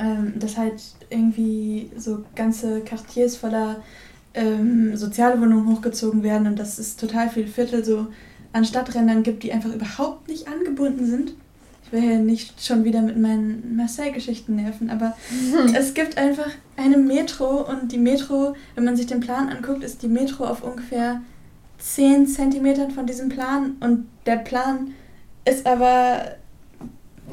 ähm, 0.00 0.32
dass 0.36 0.56
halt 0.56 0.82
irgendwie 1.10 1.92
so 1.96 2.24
ganze 2.34 2.80
Quartiers 2.80 3.36
voller 3.36 3.84
ähm, 4.34 4.96
soziale 4.96 5.40
Wohnungen 5.40 5.68
hochgezogen 5.68 6.24
werden 6.24 6.48
und 6.48 6.58
dass 6.58 6.78
es 6.80 6.96
total 6.96 7.28
viele 7.28 7.46
Viertel 7.46 7.84
so 7.84 8.08
an 8.52 8.64
Stadträndern 8.64 9.22
gibt, 9.22 9.42
die 9.42 9.52
einfach 9.52 9.72
überhaupt 9.72 10.28
nicht 10.28 10.48
angebunden 10.48 11.06
sind. 11.06 11.34
Ich 11.90 12.00
will 12.00 12.08
ja 12.08 12.18
nicht 12.18 12.64
schon 12.64 12.84
wieder 12.84 13.02
mit 13.02 13.18
meinen 13.18 13.74
Marseille-Geschichten 13.74 14.54
nerven, 14.54 14.90
aber 14.90 15.16
es 15.74 15.92
gibt 15.94 16.18
einfach 16.18 16.48
eine 16.76 16.96
Metro 16.96 17.68
und 17.68 17.90
die 17.90 17.98
Metro, 17.98 18.54
wenn 18.76 18.84
man 18.84 18.96
sich 18.96 19.06
den 19.06 19.18
Plan 19.18 19.48
anguckt, 19.48 19.82
ist 19.82 20.02
die 20.02 20.08
Metro 20.08 20.44
auf 20.44 20.62
ungefähr 20.62 21.20
10 21.78 22.28
Zentimetern 22.28 22.92
von 22.92 23.06
diesem 23.06 23.28
Plan 23.28 23.76
und 23.80 24.06
der 24.26 24.36
Plan 24.36 24.92
ist 25.44 25.66
aber, 25.66 26.36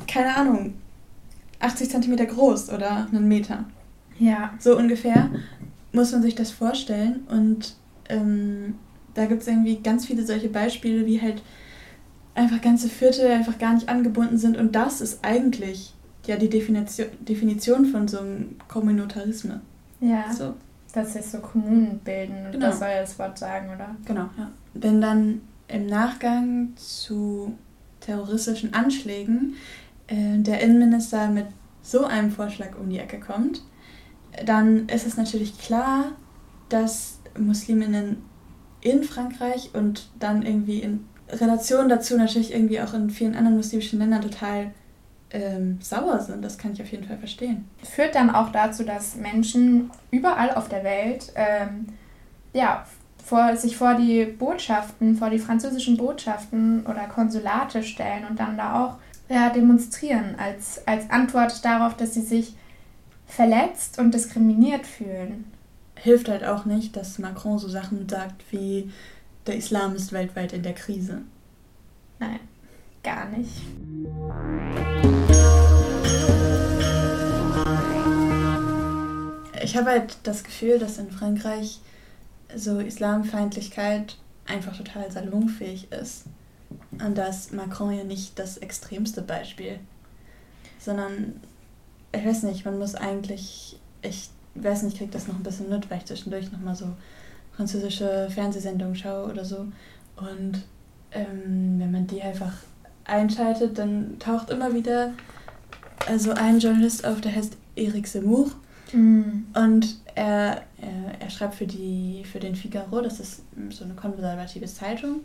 keine 0.07 0.35
Ahnung, 0.35 0.73
80 1.59 1.91
Zentimeter 1.91 2.25
groß 2.25 2.71
oder 2.71 3.07
einen 3.11 3.27
Meter. 3.27 3.65
Ja. 4.17 4.53
So 4.59 4.75
ungefähr 4.75 5.29
muss 5.91 6.11
man 6.11 6.21
sich 6.23 6.33
das 6.33 6.49
vorstellen 6.49 7.27
und 7.29 7.75
ähm, 8.09 8.75
da 9.13 9.25
gibt 9.25 9.41
es 9.41 9.47
irgendwie 9.47 9.77
ganz 9.77 10.05
viele 10.05 10.25
solche 10.25 10.49
Beispiele, 10.49 11.05
wie 11.05 11.21
halt 11.21 11.41
einfach 12.38 12.62
ganze 12.62 12.88
Viertel 12.88 13.32
einfach 13.32 13.58
gar 13.58 13.74
nicht 13.74 13.89
angebunden 13.89 14.38
sind 14.38 14.58
und 14.58 14.75
das 14.75 15.01
ist 15.01 15.24
eigentlich 15.24 15.94
ja 16.25 16.36
die 16.36 16.50
Definition, 16.50 17.08
Definition 17.20 17.86
von 17.86 18.08
so 18.08 18.20
einem 18.20 18.56
Kommunitarismus. 18.67 19.58
Ja. 20.00 20.32
So. 20.32 20.53
Dass 20.94 21.13
sich 21.13 21.25
so 21.25 21.39
Kommunen 21.39 22.00
bilden, 22.03 22.51
genau. 22.51 22.67
das 22.67 22.79
soll 22.79 22.89
ja 22.89 23.01
das 23.01 23.17
Wort 23.20 23.38
sagen, 23.38 23.70
oder? 23.74 23.96
Genau, 24.06 24.29
ja. 24.38 24.51
Wenn 24.74 25.01
dann 25.01 25.41
im 25.67 25.86
Nachgang 25.88 26.70
zu 26.75 27.56
terroristischen 28.00 28.74
Anschlägen 28.74 29.56
äh, 30.08 30.38
der 30.38 30.62
Innenminister 30.62 31.29
mit 31.29 31.48
so 31.82 32.06
einem 32.06 32.32
Vorschlag 32.32 32.77
um 32.79 32.89
die 32.89 33.00
Ecke 33.00 33.20
kommt, 33.20 33.63
dann 34.46 34.88
ist 34.89 35.06
es 35.06 35.17
natürlich 35.17 35.58
klar, 35.58 36.12
dass 36.70 37.20
Musliminnen 37.38 38.17
in 38.82 39.03
Frankreich 39.03 39.72
und 39.74 40.10
dann 40.20 40.44
irgendwie 40.44 40.79
in 40.79 41.06
Relation 41.29 41.89
dazu 41.89 42.17
natürlich 42.17 42.53
irgendwie 42.53 42.81
auch 42.81 42.93
in 42.93 43.10
vielen 43.10 43.36
anderen 43.36 43.57
muslimischen 43.57 44.00
Ländern 44.00 44.22
total 44.22 44.72
ähm, 45.31 45.79
sauer 45.81 46.19
sind. 46.19 46.43
Das 46.43 46.57
kann 46.57 46.74
ich 46.74 46.81
auf 46.81 46.91
jeden 46.91 47.05
Fall 47.05 47.17
verstehen. 47.17 47.67
Führt 47.84 48.15
dann 48.15 48.29
auch 48.29 48.51
dazu, 48.51 48.84
dass 48.84 49.15
Menschen 49.15 49.91
überall 50.12 50.51
auf 50.51 50.69
der 50.69 50.84
Welt 50.84 51.31
ähm, 51.36 51.88
ja, 52.53 52.86
vor, 53.24 53.55
sich 53.57 53.75
vor 53.75 53.96
die 53.96 54.25
Botschaften, 54.25 55.15
vor 55.15 55.29
die 55.29 55.39
französischen 55.39 55.98
Botschaften 55.98 56.86
oder 56.86 57.07
Konsulate 57.07 57.84
stellen 57.84 58.25
und 58.29 58.39
dann 58.39 58.57
da 58.57 58.86
auch 58.86 58.96
ja, 59.29 59.50
demonstrieren 59.50 60.36
als, 60.38 60.81
als 60.88 61.10
Antwort 61.10 61.65
darauf, 61.65 61.98
dass 61.98 62.13
sie 62.13 62.22
sich 62.22 62.55
verletzt 63.25 64.00
und 64.00 64.13
diskriminiert 64.13 64.86
fühlen. 64.86 65.51
Hilft 65.96 66.29
halt 66.29 66.46
auch 66.46 66.63
nicht, 66.63 66.96
dass 66.96 67.19
Macron 67.19 67.60
so 67.60 67.67
Sachen 67.67 68.07
sagt 68.07 68.43
wie 68.51 68.91
der 69.47 69.55
Islam 69.55 69.95
ist 69.95 70.11
weltweit 70.11 70.53
in 70.53 70.63
der 70.63 70.73
Krise. 70.73 71.21
Nein, 72.19 72.39
gar 73.03 73.29
nicht. 73.29 73.61
Ich 79.63 79.75
habe 79.75 79.89
halt 79.89 80.17
das 80.23 80.43
Gefühl, 80.43 80.79
dass 80.79 80.97
in 80.97 81.11
Frankreich 81.11 81.79
so 82.55 82.79
Islamfeindlichkeit 82.79 84.17
einfach 84.45 84.77
total 84.77 85.11
salonfähig 85.11 85.91
ist. 85.91 86.23
Und 86.91 87.17
dass 87.17 87.51
Macron 87.51 87.93
ja 87.93 88.03
nicht 88.03 88.37
das 88.39 88.57
extremste 88.57 89.21
Beispiel, 89.21 89.79
sondern 90.79 91.39
ich 92.11 92.25
weiß 92.25 92.43
nicht, 92.43 92.65
man 92.65 92.77
muss 92.77 92.95
eigentlich, 92.95 93.79
ich 94.01 94.29
weiß 94.55 94.83
nicht, 94.83 94.93
ich 94.93 94.99
krieg 94.99 95.11
das 95.11 95.27
noch 95.27 95.35
ein 95.35 95.43
bisschen 95.43 95.69
mit, 95.69 95.89
weil 95.89 95.99
ich 95.99 96.05
zwischendurch 96.05 96.51
nochmal 96.51 96.75
so 96.75 96.87
französische 97.57 98.29
Fernsehsendungen 98.29 98.95
schaue 98.95 99.29
oder 99.29 99.43
so. 99.43 99.65
Und 100.15 100.63
ähm, 101.11 101.75
wenn 101.79 101.91
man 101.91 102.07
die 102.07 102.21
einfach 102.21 102.53
einschaltet, 103.03 103.77
dann 103.77 104.19
taucht 104.19 104.51
immer 104.51 104.73
wieder 104.73 105.13
also 106.07 106.31
ein 106.31 106.59
Journalist 106.59 107.05
auf, 107.05 107.19
der 107.19 107.35
heißt 107.35 107.57
Eric 107.75 108.07
Zemmour. 108.07 108.51
Mm. 108.93 109.45
Und 109.55 109.97
er, 110.15 110.63
er, 110.77 111.19
er 111.19 111.29
schreibt 111.29 111.55
für, 111.55 111.67
die, 111.67 112.23
für 112.31 112.39
den 112.39 112.55
Figaro, 112.55 113.01
das 113.01 113.19
ist 113.19 113.41
so 113.71 113.83
eine 113.83 113.95
konservative 113.95 114.67
Zeitung. 114.67 115.21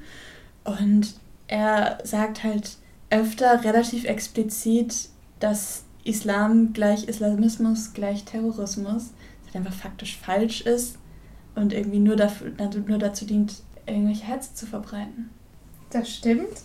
Und 0.64 1.14
er 1.48 1.98
sagt 2.02 2.42
halt 2.42 2.76
öfter 3.10 3.62
relativ 3.62 4.04
explizit, 4.04 5.10
dass 5.38 5.84
Islam 6.04 6.72
gleich 6.72 7.04
Islamismus 7.08 7.92
gleich 7.92 8.24
Terrorismus, 8.24 9.10
das 9.44 9.54
halt 9.54 9.56
einfach 9.56 9.74
faktisch 9.74 10.16
falsch 10.16 10.62
ist 10.62 10.96
und 11.54 11.72
irgendwie 11.72 11.98
nur, 11.98 12.16
dafür, 12.16 12.52
nur 12.86 12.98
dazu 12.98 13.24
dient, 13.24 13.62
irgendwelche 13.86 14.24
Hetze 14.24 14.54
zu 14.54 14.66
verbreiten. 14.66 15.30
Das 15.90 16.08
stimmt, 16.08 16.62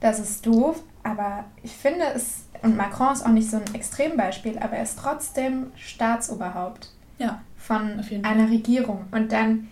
das 0.00 0.20
ist 0.20 0.46
doof, 0.46 0.82
aber 1.02 1.44
ich 1.62 1.72
finde 1.72 2.04
es, 2.14 2.44
und 2.62 2.76
Macron 2.76 3.12
ist 3.12 3.24
auch 3.24 3.30
nicht 3.30 3.50
so 3.50 3.56
ein 3.56 3.74
Extrembeispiel, 3.74 4.58
aber 4.58 4.76
er 4.76 4.82
ist 4.82 4.98
trotzdem 4.98 5.72
Staatsoberhaupt 5.76 6.90
ja, 7.18 7.40
von 7.56 8.00
einer 8.22 8.50
Regierung. 8.50 9.04
Und 9.10 9.32
dann, 9.32 9.68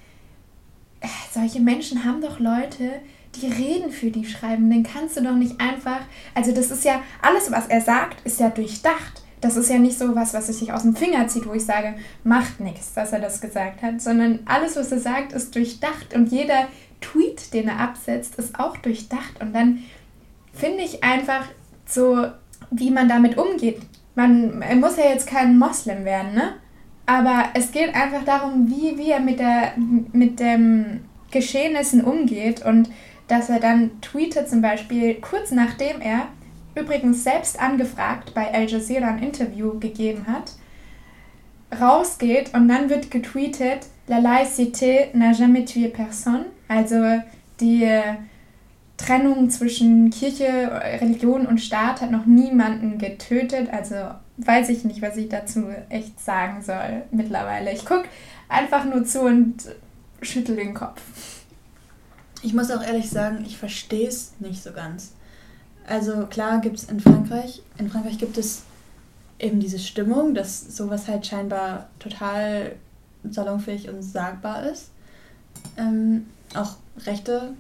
äh, 1.01 1.09
solche 1.33 1.61
Menschen 1.61 2.05
haben 2.05 2.21
doch 2.21 2.39
Leute, 2.41 3.01
die 3.35 3.47
reden 3.47 3.91
für 3.91 4.11
die 4.11 4.25
schreiben, 4.25 4.71
den 4.71 4.83
kannst 4.83 5.17
du 5.17 5.23
doch 5.23 5.35
nicht 5.35 5.61
einfach. 5.61 6.01
Also, 6.35 6.53
das 6.53 6.71
ist 6.71 6.85
ja, 6.85 7.03
alles, 7.23 7.51
was 7.51 7.67
er 7.67 7.81
sagt, 7.81 8.25
ist 8.27 8.41
ja 8.41 8.51
durchdacht. 8.51 9.23
Das 9.41 9.57
ist 9.57 9.69
ja 9.69 9.79
nicht 9.79 9.99
so 9.99 10.15
was, 10.15 10.35
was 10.35 10.47
sich 10.47 10.73
aus 10.73 10.83
dem 10.83 10.97
Finger 10.97 11.29
zieht, 11.29 11.47
wo 11.47 11.53
ich 11.53 11.65
sage, 11.65 11.95
macht 12.25 12.61
nichts, 12.61 12.95
dass 12.95 13.13
er 13.13 13.21
das 13.21 13.41
gesagt 13.41 13.83
hat, 13.83 14.01
sondern 14.01 14.41
alles, 14.47 14.77
was 14.77 14.91
er 14.93 14.99
sagt, 14.99 15.33
ist 15.33 15.55
durchdacht 15.55 16.15
und 16.15 16.33
jeder 16.33 16.69
Tweet, 17.01 17.53
den 17.53 17.69
er 17.69 17.81
absetzt, 17.81 18.37
ist 18.37 18.59
auch 18.59 18.77
durchdacht. 18.79 19.41
Und 19.41 19.55
dann 19.55 19.81
finde 20.53 20.83
ich 20.83 21.05
einfach 21.05 21.47
so, 21.87 22.27
wie 22.71 22.91
man 22.91 23.09
damit 23.09 23.37
umgeht. 23.37 23.81
Man 24.15 24.63
muss 24.81 24.97
ja 24.97 25.11
jetzt 25.11 25.27
kein 25.27 25.59
Moslem 25.59 26.05
werden, 26.05 26.35
ne? 26.35 26.55
Aber 27.05 27.51
es 27.55 27.71
geht 27.71 27.95
einfach 27.95 28.25
darum, 28.25 28.69
wie, 28.69 28.99
wie 28.99 29.11
er 29.11 29.21
mit, 29.21 29.39
der, 29.39 29.75
mit 29.77 30.41
dem 30.41 31.03
Geschehnissen 31.31 32.03
umgeht 32.03 32.65
und 32.65 32.91
dass 33.29 33.49
er 33.49 33.61
dann 33.61 34.01
tweetet 34.01 34.49
zum 34.49 34.61
Beispiel 34.61 35.15
kurz 35.15 35.53
nachdem 35.53 36.01
er 36.01 36.27
übrigens 36.77 37.25
selbst 37.25 37.59
angefragt 37.59 38.35
bei 38.35 38.53
Al 38.53 38.69
Jazeera 38.69 39.09
ein 39.09 39.23
Interview 39.23 39.81
gegeben 39.81 40.27
hat, 40.29 40.53
rausgeht 41.81 42.55
und 42.55 42.69
dann 42.69 42.89
wird 42.89 43.11
getweetet, 43.11 43.87
La 44.09 44.19
laïcité 44.19 45.13
n'a 45.15 45.33
jamais 45.33 45.65
tué 45.65 45.89
personne, 45.89 46.45
also 46.69 47.21
die 47.61 47.91
Trennung 48.97 49.51
zwischen 49.51 50.11
Kirche, 50.11 50.71
Religion 51.01 51.47
und 51.47 51.61
Staat 51.61 52.01
hat 52.01 52.13
noch 52.13 52.25
niemanden 52.25 52.99
getötet, 52.99 53.69
also 53.73 53.97
weiß 54.37 54.69
ich 54.69 54.85
nicht, 54.85 55.03
was 55.03 55.17
ich 55.17 55.29
dazu 55.29 55.65
echt 55.89 56.21
sagen 56.21 56.63
soll 56.63 57.03
mittlerweile. 57.11 57.73
Ich 57.73 57.85
gucke 57.85 58.05
einfach 58.49 58.85
nur 58.85 59.05
zu 59.05 59.23
und 59.23 59.57
schüttel 60.23 60.57
den 60.57 60.75
Kopf. 60.75 61.01
Ich 62.43 62.55
muss 62.55 62.71
auch 62.71 62.83
ehrlich 62.83 63.11
sagen, 63.11 63.45
ich 63.45 63.59
verstehe 63.59 64.07
es 64.07 64.35
nicht 64.39 64.63
so 64.63 64.73
ganz. 64.73 65.16
Also 65.87 66.27
klar 66.27 66.61
gibt 66.61 66.79
es 66.79 66.85
in 66.85 67.01
Frankreich, 67.01 67.63
in 67.79 67.89
Frankreich 67.89 68.19
gibt 68.19 68.37
es 68.39 68.63
eben 69.39 69.61
diese 69.61 69.79
Stimmung, 69.79 70.35
dass 70.35 70.77
sowas 70.77 71.07
halt 71.09 71.27
scheinbar 71.27 71.89
total 71.99 72.75
salonfähig 73.31 73.89
und 73.89 74.03
sagbar 74.03 74.65
ist. 74.65 74.91
Ähm, 75.77 76.27
auch 76.55 76.77
rechte 77.05 77.55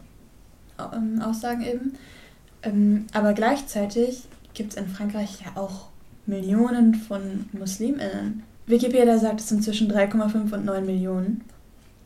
ähm, 0.78 1.21
Aussagen 1.23 1.62
eben. 1.62 1.95
Ähm, 2.62 3.06
aber 3.12 3.33
gleichzeitig 3.33 4.25
gibt 4.54 4.73
es 4.73 4.78
in 4.78 4.88
Frankreich 4.88 5.40
ja 5.45 5.61
auch 5.61 5.88
Millionen 6.26 6.95
von 6.95 7.49
MuslimInnen. 7.52 8.42
Wikipedia 8.66 9.18
sagt, 9.18 9.40
es 9.40 9.49
sind 9.49 9.62
zwischen 9.62 9.90
3,5 9.90 10.52
und 10.52 10.64
9 10.64 10.85
Millionen. 10.85 11.45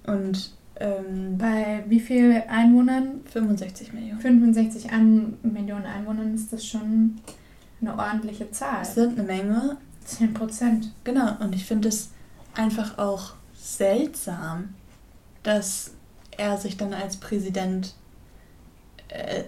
Und 0.06 0.52
ähm, 0.80 1.36
Bei 1.38 1.84
wie 1.86 2.00
viel 2.00 2.42
Einwohnern? 2.48 3.20
65 3.30 3.92
Millionen. 3.92 4.20
65 4.20 4.90
An 4.90 5.38
Millionen 5.42 5.86
Einwohnern 5.86 6.34
ist 6.34 6.52
das 6.52 6.66
schon 6.66 7.20
eine 7.80 7.96
ordentliche 7.96 8.50
Zahl. 8.50 8.80
Das 8.80 8.94
sind 8.94 9.18
eine 9.18 9.26
Menge. 9.26 9.76
10 10.04 10.34
Prozent. 10.34 10.92
Genau, 11.04 11.36
und 11.40 11.54
ich 11.54 11.64
finde 11.64 11.88
es 11.88 12.10
einfach 12.54 12.98
auch 12.98 13.34
seltsam, 13.54 14.70
dass 15.42 15.92
er 16.36 16.56
sich 16.56 16.76
dann 16.76 16.92
als 16.94 17.18
Präsident 17.18 17.94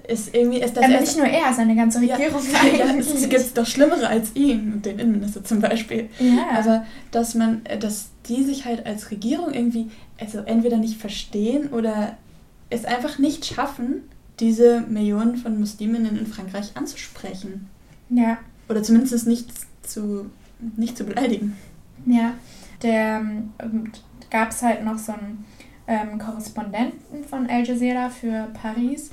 ist 0.08 0.34
irgendwie 0.34 0.60
ist 0.60 0.76
das 0.76 0.84
Aber 0.84 1.00
nicht 1.00 1.16
nur 1.16 1.26
er, 1.26 1.52
seine 1.52 1.76
ganze 1.76 2.00
Regierung. 2.00 2.42
Ja, 2.52 2.86
ja 2.86 2.94
es 2.96 3.28
gibt 3.28 3.56
doch 3.56 3.66
Schlimmere 3.66 4.08
als 4.08 4.34
ihn, 4.34 4.82
den 4.82 4.98
Innenminister 4.98 5.44
zum 5.44 5.60
Beispiel. 5.60 6.08
Ja. 6.18 6.58
Aber 6.58 6.86
dass 7.12 7.34
man, 7.34 7.62
dass 7.78 8.10
die 8.26 8.42
sich 8.42 8.64
halt 8.64 8.86
als 8.86 9.10
Regierung 9.10 9.52
irgendwie, 9.52 9.90
also 10.20 10.38
entweder 10.40 10.78
nicht 10.78 11.00
verstehen 11.00 11.68
oder 11.68 12.16
es 12.70 12.84
einfach 12.84 13.18
nicht 13.18 13.44
schaffen, 13.44 14.02
diese 14.40 14.80
Millionen 14.80 15.36
von 15.36 15.58
Musliminnen 15.60 16.18
in 16.18 16.26
Frankreich 16.26 16.72
anzusprechen. 16.74 17.68
Ja. 18.10 18.38
Oder 18.68 18.82
zumindest 18.82 19.26
nicht 19.26 19.48
zu, 19.82 20.30
nicht 20.76 20.96
zu 20.96 21.04
beleidigen. 21.04 21.56
Ja. 22.06 22.34
Der 22.82 23.18
ähm, 23.60 23.92
gab 24.30 24.50
es 24.50 24.62
halt 24.62 24.84
noch 24.84 24.98
so 24.98 25.12
einen 25.12 25.44
ähm, 25.86 26.18
Korrespondenten 26.18 27.24
von 27.24 27.48
Al 27.48 27.64
Jazeera 27.64 28.08
für 28.08 28.48
Paris 28.60 29.10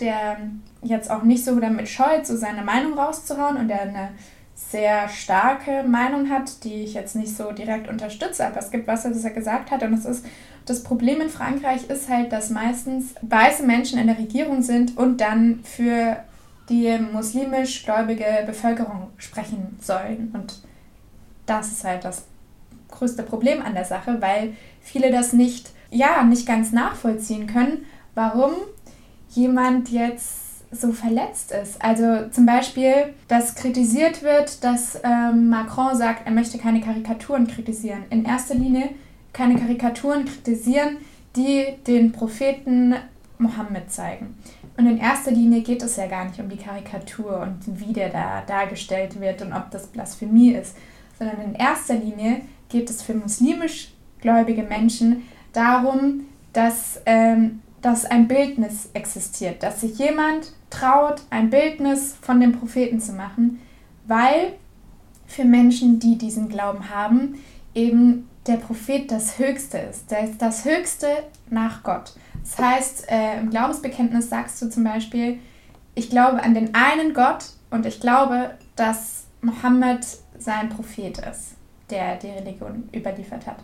der 0.00 0.38
jetzt 0.82 1.10
auch 1.10 1.22
nicht 1.22 1.44
so 1.44 1.58
damit 1.60 1.88
scheut, 1.88 2.26
so 2.26 2.36
seine 2.36 2.62
Meinung 2.62 2.98
rauszuhauen 2.98 3.56
und 3.56 3.68
der 3.68 3.82
eine 3.82 4.10
sehr 4.54 5.08
starke 5.08 5.82
Meinung 5.84 6.28
hat, 6.28 6.64
die 6.64 6.82
ich 6.82 6.94
jetzt 6.94 7.16
nicht 7.16 7.36
so 7.36 7.52
direkt 7.52 7.88
unterstütze, 7.88 8.46
aber 8.46 8.58
es 8.58 8.70
gibt 8.70 8.86
was, 8.86 9.04
was 9.04 9.24
er 9.24 9.30
gesagt 9.30 9.70
hat 9.70 9.82
und 9.82 9.94
es 9.94 10.04
ist, 10.04 10.24
das 10.66 10.82
Problem 10.82 11.20
in 11.20 11.30
Frankreich 11.30 11.88
ist 11.88 12.08
halt, 12.08 12.32
dass 12.32 12.50
meistens 12.50 13.14
weiße 13.22 13.64
Menschen 13.64 13.98
in 13.98 14.06
der 14.06 14.18
Regierung 14.18 14.62
sind 14.62 14.96
und 14.96 15.20
dann 15.20 15.60
für 15.64 16.18
die 16.68 16.96
muslimisch 16.98 17.84
gläubige 17.84 18.24
Bevölkerung 18.46 19.08
sprechen 19.16 19.76
sollen. 19.80 20.30
Und 20.32 20.60
das 21.46 21.72
ist 21.72 21.84
halt 21.84 22.04
das 22.04 22.24
größte 22.88 23.24
Problem 23.24 23.62
an 23.62 23.74
der 23.74 23.84
Sache, 23.84 24.20
weil 24.20 24.54
viele 24.80 25.10
das 25.10 25.32
nicht, 25.32 25.72
ja, 25.90 26.22
nicht 26.22 26.46
ganz 26.46 26.70
nachvollziehen 26.70 27.46
können, 27.48 27.84
warum 28.14 28.52
jemand 29.30 29.90
jetzt 29.90 30.70
so 30.72 30.92
verletzt 30.92 31.52
ist. 31.52 31.82
Also 31.82 32.28
zum 32.30 32.46
Beispiel, 32.46 33.14
dass 33.26 33.54
kritisiert 33.54 34.22
wird, 34.22 34.62
dass 34.62 35.00
ähm, 35.02 35.48
Macron 35.48 35.96
sagt, 35.96 36.26
er 36.26 36.32
möchte 36.32 36.58
keine 36.58 36.80
Karikaturen 36.80 37.46
kritisieren. 37.46 38.04
In 38.10 38.24
erster 38.24 38.54
Linie 38.54 38.90
keine 39.32 39.56
Karikaturen 39.56 40.24
kritisieren, 40.24 40.98
die 41.36 41.64
den 41.86 42.12
Propheten 42.12 42.94
Mohammed 43.38 43.90
zeigen. 43.90 44.34
Und 44.76 44.86
in 44.86 44.98
erster 44.98 45.30
Linie 45.30 45.62
geht 45.62 45.82
es 45.82 45.96
ja 45.96 46.06
gar 46.06 46.24
nicht 46.24 46.38
um 46.38 46.48
die 46.48 46.56
Karikatur 46.56 47.40
und 47.40 47.80
wie 47.80 47.92
der 47.92 48.10
da 48.10 48.42
dargestellt 48.46 49.20
wird 49.20 49.42
und 49.42 49.52
ob 49.52 49.70
das 49.70 49.86
Blasphemie 49.86 50.52
ist, 50.52 50.76
sondern 51.18 51.40
in 51.42 51.54
erster 51.54 51.94
Linie 51.94 52.42
geht 52.68 52.88
es 52.88 53.02
für 53.02 53.14
muslimisch 53.14 53.92
gläubige 54.20 54.62
Menschen 54.62 55.24
darum, 55.52 56.26
dass, 56.52 57.00
ähm, 57.06 57.60
dass 57.82 58.04
ein 58.04 58.28
Bildnis 58.28 58.90
existiert, 58.92 59.62
dass 59.62 59.80
sich 59.80 59.98
jemand 59.98 60.52
traut, 60.68 61.22
ein 61.30 61.50
Bildnis 61.50 62.16
von 62.20 62.40
dem 62.40 62.52
Propheten 62.52 63.00
zu 63.00 63.12
machen, 63.12 63.60
weil 64.06 64.54
für 65.26 65.44
Menschen, 65.44 65.98
die 65.98 66.18
diesen 66.18 66.48
Glauben 66.48 66.90
haben, 66.90 67.40
eben 67.74 68.28
der 68.46 68.56
Prophet 68.56 69.10
das 69.10 69.38
Höchste 69.38 69.78
ist. 69.78 70.10
Der 70.10 70.24
ist 70.24 70.42
das 70.42 70.64
Höchste 70.64 71.06
nach 71.48 71.82
Gott. 71.82 72.14
Das 72.42 72.58
heißt, 72.58 73.10
äh, 73.10 73.38
im 73.38 73.50
Glaubensbekenntnis 73.50 74.28
sagst 74.28 74.60
du 74.60 74.68
zum 74.68 74.84
Beispiel, 74.84 75.38
ich 75.94 76.10
glaube 76.10 76.42
an 76.42 76.54
den 76.54 76.74
einen 76.74 77.14
Gott 77.14 77.44
und 77.70 77.86
ich 77.86 78.00
glaube, 78.00 78.54
dass 78.76 79.24
Mohammed 79.42 80.06
sein 80.38 80.68
Prophet 80.68 81.18
ist, 81.18 81.54
der 81.90 82.16
die 82.16 82.28
Religion 82.28 82.88
überliefert 82.94 83.46
hat. 83.46 83.58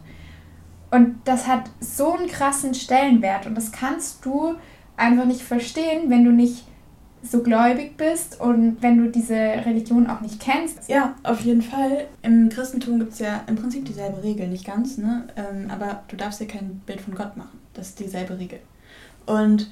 Und 0.96 1.16
das 1.26 1.46
hat 1.46 1.64
so 1.78 2.14
einen 2.14 2.26
krassen 2.26 2.72
Stellenwert 2.72 3.44
und 3.44 3.54
das 3.54 3.70
kannst 3.70 4.24
du 4.24 4.54
einfach 4.96 5.26
nicht 5.26 5.42
verstehen, 5.42 6.08
wenn 6.08 6.24
du 6.24 6.32
nicht 6.32 6.64
so 7.22 7.42
gläubig 7.42 7.98
bist 7.98 8.40
und 8.40 8.78
wenn 8.80 8.96
du 8.96 9.10
diese 9.10 9.34
Religion 9.34 10.06
auch 10.06 10.22
nicht 10.22 10.40
kennst. 10.40 10.88
Ja, 10.88 11.14
auf 11.22 11.42
jeden 11.42 11.60
Fall. 11.60 12.06
Im 12.22 12.48
Christentum 12.48 12.98
gibt 12.98 13.12
es 13.12 13.18
ja 13.18 13.42
im 13.46 13.56
Prinzip 13.56 13.84
dieselbe 13.84 14.22
Regel, 14.22 14.48
nicht 14.48 14.64
ganz, 14.64 14.96
ne? 14.96 15.26
Ähm, 15.36 15.70
aber 15.70 16.02
du 16.08 16.16
darfst 16.16 16.40
dir 16.40 16.46
kein 16.46 16.80
Bild 16.86 17.02
von 17.02 17.14
Gott 17.14 17.36
machen. 17.36 17.60
Das 17.74 17.88
ist 17.88 18.00
dieselbe 18.00 18.38
Regel. 18.38 18.60
Und 19.26 19.70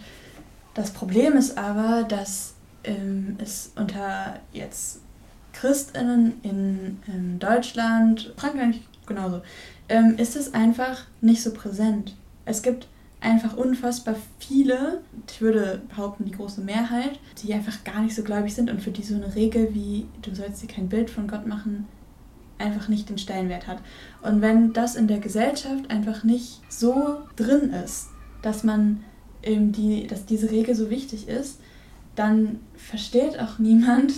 das 0.74 0.90
Problem 0.90 1.38
ist 1.38 1.56
aber, 1.56 2.02
dass 2.02 2.52
ähm, 2.82 3.38
es 3.38 3.72
unter 3.76 4.40
jetzt 4.52 5.00
Christinnen 5.54 6.34
in, 6.42 6.98
in 7.06 7.38
Deutschland, 7.38 8.34
Frankreich 8.36 8.82
genauso, 9.06 9.42
ähm, 9.88 10.16
ist 10.18 10.36
es 10.36 10.54
einfach 10.54 11.04
nicht 11.20 11.42
so 11.42 11.52
präsent. 11.52 12.16
Es 12.44 12.62
gibt 12.62 12.88
einfach 13.20 13.56
unfassbar 13.56 14.16
viele, 14.38 15.00
ich 15.28 15.40
würde 15.40 15.82
behaupten, 15.88 16.26
die 16.26 16.32
große 16.32 16.60
Mehrheit, 16.60 17.18
die 17.42 17.54
einfach 17.54 17.82
gar 17.84 18.02
nicht 18.02 18.14
so 18.14 18.22
gläubig 18.22 18.54
sind 18.54 18.70
und 18.70 18.82
für 18.82 18.90
die 18.90 19.02
so 19.02 19.14
eine 19.14 19.34
Regel 19.34 19.74
wie 19.74 20.06
du 20.22 20.34
sollst 20.34 20.62
dir 20.62 20.66
kein 20.66 20.88
Bild 20.88 21.10
von 21.10 21.26
Gott 21.26 21.46
machen, 21.46 21.88
einfach 22.58 22.88
nicht 22.88 23.08
den 23.08 23.18
Stellenwert 23.18 23.66
hat. 23.66 23.78
Und 24.22 24.42
wenn 24.42 24.72
das 24.72 24.94
in 24.94 25.08
der 25.08 25.18
Gesellschaft 25.18 25.90
einfach 25.90 26.22
nicht 26.22 26.60
so 26.68 27.22
drin 27.36 27.70
ist, 27.70 28.08
dass 28.42 28.62
man 28.62 29.02
eben 29.42 29.72
die, 29.72 30.06
dass 30.06 30.26
diese 30.26 30.50
Regel 30.50 30.74
so 30.74 30.90
wichtig 30.90 31.28
ist, 31.28 31.60
dann 32.14 32.60
versteht 32.76 33.40
auch 33.40 33.58
niemand, 33.58 34.12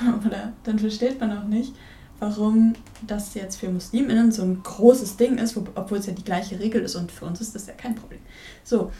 oder 0.26 0.52
dann 0.64 0.78
versteht 0.78 1.20
man 1.20 1.36
auch 1.36 1.44
nicht, 1.44 1.74
warum 2.20 2.74
das 3.06 3.34
jetzt 3.34 3.56
für 3.56 3.68
Musliminnen 3.68 4.32
so 4.32 4.42
ein 4.42 4.62
großes 4.62 5.16
Ding 5.16 5.38
ist, 5.38 5.56
obwohl 5.56 5.98
es 5.98 6.06
ja 6.06 6.12
die 6.12 6.24
gleiche 6.24 6.58
Regel 6.58 6.82
ist 6.82 6.96
und 6.96 7.12
für 7.12 7.24
uns 7.26 7.40
ist 7.40 7.54
das 7.54 7.66
ja 7.66 7.74
kein 7.74 7.94
Problem. 7.94 8.20
So, 8.64 8.90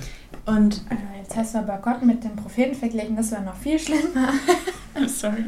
und... 0.46 0.82
Also 0.88 1.02
jetzt 1.20 1.36
hast 1.36 1.54
du 1.54 1.58
aber 1.58 1.78
Gott 1.78 2.02
mit 2.02 2.22
dem 2.22 2.36
Propheten 2.36 2.74
verglichen, 2.74 3.16
das 3.16 3.32
wäre 3.32 3.42
noch 3.42 3.56
viel 3.56 3.78
schlimmer. 3.78 4.32
I'm 4.94 5.08
sorry. 5.08 5.44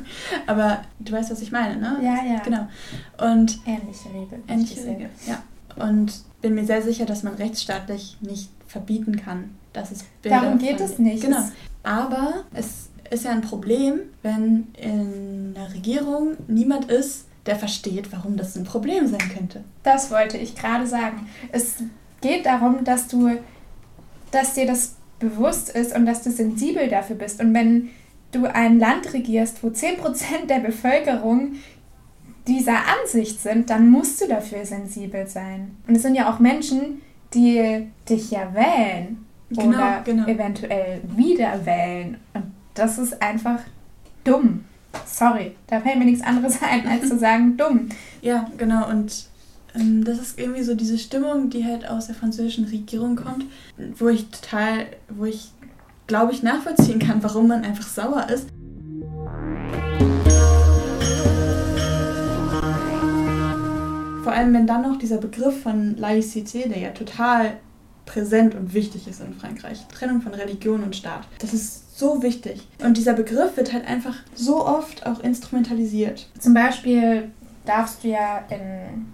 Aber 0.47 0.83
du 0.99 1.13
weißt, 1.13 1.31
was 1.31 1.43
ich 1.43 1.53
meine, 1.53 1.77
ne? 1.77 1.99
Ja, 2.03 2.25
ja. 2.25 2.41
Genau. 2.41 2.69
Und... 3.19 3.61
Ähnliche 3.67 4.09
Regel. 4.09 4.43
Ähnliche 4.49 4.85
Regel, 4.85 5.11
ja. 5.27 5.43
Und 5.77 6.13
bin 6.41 6.55
mir 6.55 6.65
sehr 6.65 6.83
sicher, 6.83 7.07
dass 7.07 7.23
man 7.23 7.35
rechtsstaatlich 7.35 8.19
nicht 8.21 8.51
verbieten 8.67 9.17
kann, 9.17 9.57
dass 9.73 9.91
es 9.91 10.05
Bilder 10.23 10.41
Darum 10.41 10.59
geht 10.59 10.81
es 10.81 10.99
nicht. 10.99 11.23
Genau. 11.23 11.43
Aber 11.83 12.45
es 12.53 12.89
ist 13.11 13.25
ja 13.25 13.31
ein 13.31 13.41
Problem, 13.41 14.01
wenn 14.23 14.69
in 14.75 15.55
der 15.55 15.73
Regierung 15.73 16.37
niemand 16.49 16.91
ist, 16.91 17.27
der 17.51 17.57
versteht, 17.57 18.13
warum 18.13 18.37
das 18.37 18.57
ein 18.57 18.63
Problem 18.63 19.09
sein 19.09 19.29
könnte. 19.37 19.65
Das 19.83 20.13
wollte 20.13 20.39
ich 20.39 20.55
gerade 20.55 20.87
sagen. 20.87 21.27
Es 21.51 21.83
geht 22.21 22.47
darum, 22.47 22.85
dass 22.85 23.09
du, 23.09 23.39
dass 24.31 24.55
dir 24.55 24.67
das 24.67 24.95
bewusst 25.19 25.69
ist 25.71 25.95
und 25.95 26.07
dass 26.07 26.23
du 26.23 26.31
sensibel 26.31 26.87
dafür 26.89 27.17
bist. 27.17 27.41
Und 27.41 27.53
wenn 27.53 27.91
du 28.31 28.47
ein 28.47 28.79
Land 28.79 29.13
regierst, 29.13 29.65
wo 29.65 29.69
10% 29.69 30.47
der 30.49 30.61
Bevölkerung 30.61 31.57
dieser 32.47 32.79
Ansicht 32.87 33.41
sind, 33.41 33.69
dann 33.69 33.91
musst 33.91 34.21
du 34.21 34.29
dafür 34.29 34.65
sensibel 34.65 35.27
sein. 35.27 35.77
Und 35.89 35.97
es 35.97 36.03
sind 36.03 36.15
ja 36.15 36.33
auch 36.33 36.39
Menschen, 36.39 37.03
die 37.35 37.89
dich 38.09 38.31
ja 38.31 38.55
wählen 38.55 39.27
genau, 39.51 39.69
oder 39.71 40.03
genau. 40.05 40.29
eventuell 40.29 41.01
wieder 41.17 41.67
wählen. 41.67 42.19
Und 42.33 42.53
das 42.75 42.97
ist 42.99 43.21
einfach 43.21 43.59
dumm. 44.23 44.67
Sorry, 45.07 45.57
da 45.67 45.81
fällt 45.81 45.99
mir 45.99 46.05
nichts 46.05 46.25
anderes 46.25 46.63
ein, 46.69 46.87
als 46.87 47.09
zu 47.09 47.19
sagen, 47.19 47.57
dumm. 47.57 47.89
Ja, 48.23 48.51
genau. 48.57 48.89
Und 48.89 49.27
ähm, 49.75 50.05
das 50.05 50.19
ist 50.19 50.39
irgendwie 50.39 50.63
so 50.63 50.75
diese 50.75 50.99
Stimmung, 50.99 51.51
die 51.51 51.65
halt 51.65 51.89
aus 51.89 52.07
der 52.07 52.15
französischen 52.15 52.65
Regierung 52.65 53.17
kommt, 53.17 53.45
wo 53.99 54.09
ich 54.09 54.29
total, 54.31 54.87
wo 55.09 55.25
ich 55.25 55.53
glaube 56.07 56.33
ich 56.33 56.43
nachvollziehen 56.43 56.99
kann, 56.99 57.23
warum 57.23 57.47
man 57.47 57.65
einfach 57.65 57.87
sauer 57.87 58.27
ist. 58.29 58.49
Vor 64.25 64.33
allem, 64.33 64.53
wenn 64.53 64.67
dann 64.67 64.83
noch 64.83 64.99
dieser 64.99 65.19
Begriff 65.19 65.63
von 65.63 65.97
Laïcité, 65.97 66.69
der 66.69 66.79
ja 66.79 66.91
total 66.91 67.59
präsent 68.07 68.55
und 68.55 68.75
wichtig 68.75 69.07
ist 69.09 69.21
in 69.21 69.35
Frankreich, 69.35 69.87
Trennung 69.89 70.21
von 70.21 70.35
Religion 70.35 70.83
und 70.83 70.97
Staat, 70.97 71.27
das 71.39 71.53
ist 71.55 71.99
so 71.99 72.23
wichtig. 72.23 72.67
Und 72.83 72.97
dieser 72.97 73.13
Begriff 73.13 73.57
wird 73.57 73.73
halt 73.73 73.87
einfach 73.87 74.17
so 74.35 74.67
oft 74.67 75.07
auch 75.07 75.21
instrumentalisiert. 75.21 76.29
Zum 76.39 76.55
Beispiel 76.55 77.31
darfst 77.65 78.03
du 78.03 78.09
ja 78.09 78.45
in 78.49 79.07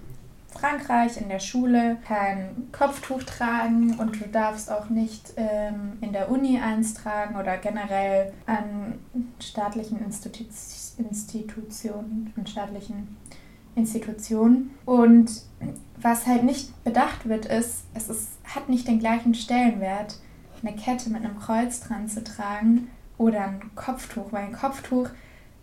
Frankreich 0.48 1.20
in 1.20 1.28
der 1.28 1.40
Schule 1.40 1.98
kein 2.06 2.68
Kopftuch 2.72 3.22
tragen 3.24 3.98
und 3.98 4.20
du 4.20 4.28
darfst 4.28 4.70
auch 4.70 4.88
nicht 4.88 5.34
ähm, 5.36 5.98
in 6.00 6.12
der 6.12 6.30
Uni 6.30 6.58
eins 6.58 6.94
tragen 6.94 7.36
oder 7.36 7.58
generell 7.58 8.32
an 8.46 8.94
staatlichen 9.40 10.02
Institu 10.02 10.44
Institutionen, 10.98 12.32
an 12.36 12.46
staatlichen 12.46 13.16
Institutionen. 13.76 14.70
Und 14.84 15.30
was 16.00 16.26
halt 16.26 16.42
nicht 16.42 16.82
bedacht 16.82 17.28
wird, 17.28 17.46
ist, 17.46 17.84
es 17.94 18.08
ist, 18.08 18.28
hat 18.44 18.68
nicht 18.68 18.88
den 18.88 18.98
gleichen 18.98 19.34
Stellenwert 19.34 20.18
eine 20.62 20.74
Kette 20.74 21.10
mit 21.10 21.24
einem 21.24 21.38
Kreuz 21.38 21.80
dran 21.80 22.08
zu 22.08 22.24
tragen 22.24 22.88
oder 23.18 23.44
ein 23.44 23.60
Kopftuch, 23.76 24.32
weil 24.32 24.46
ein 24.46 24.52
Kopftuch, 24.52 25.08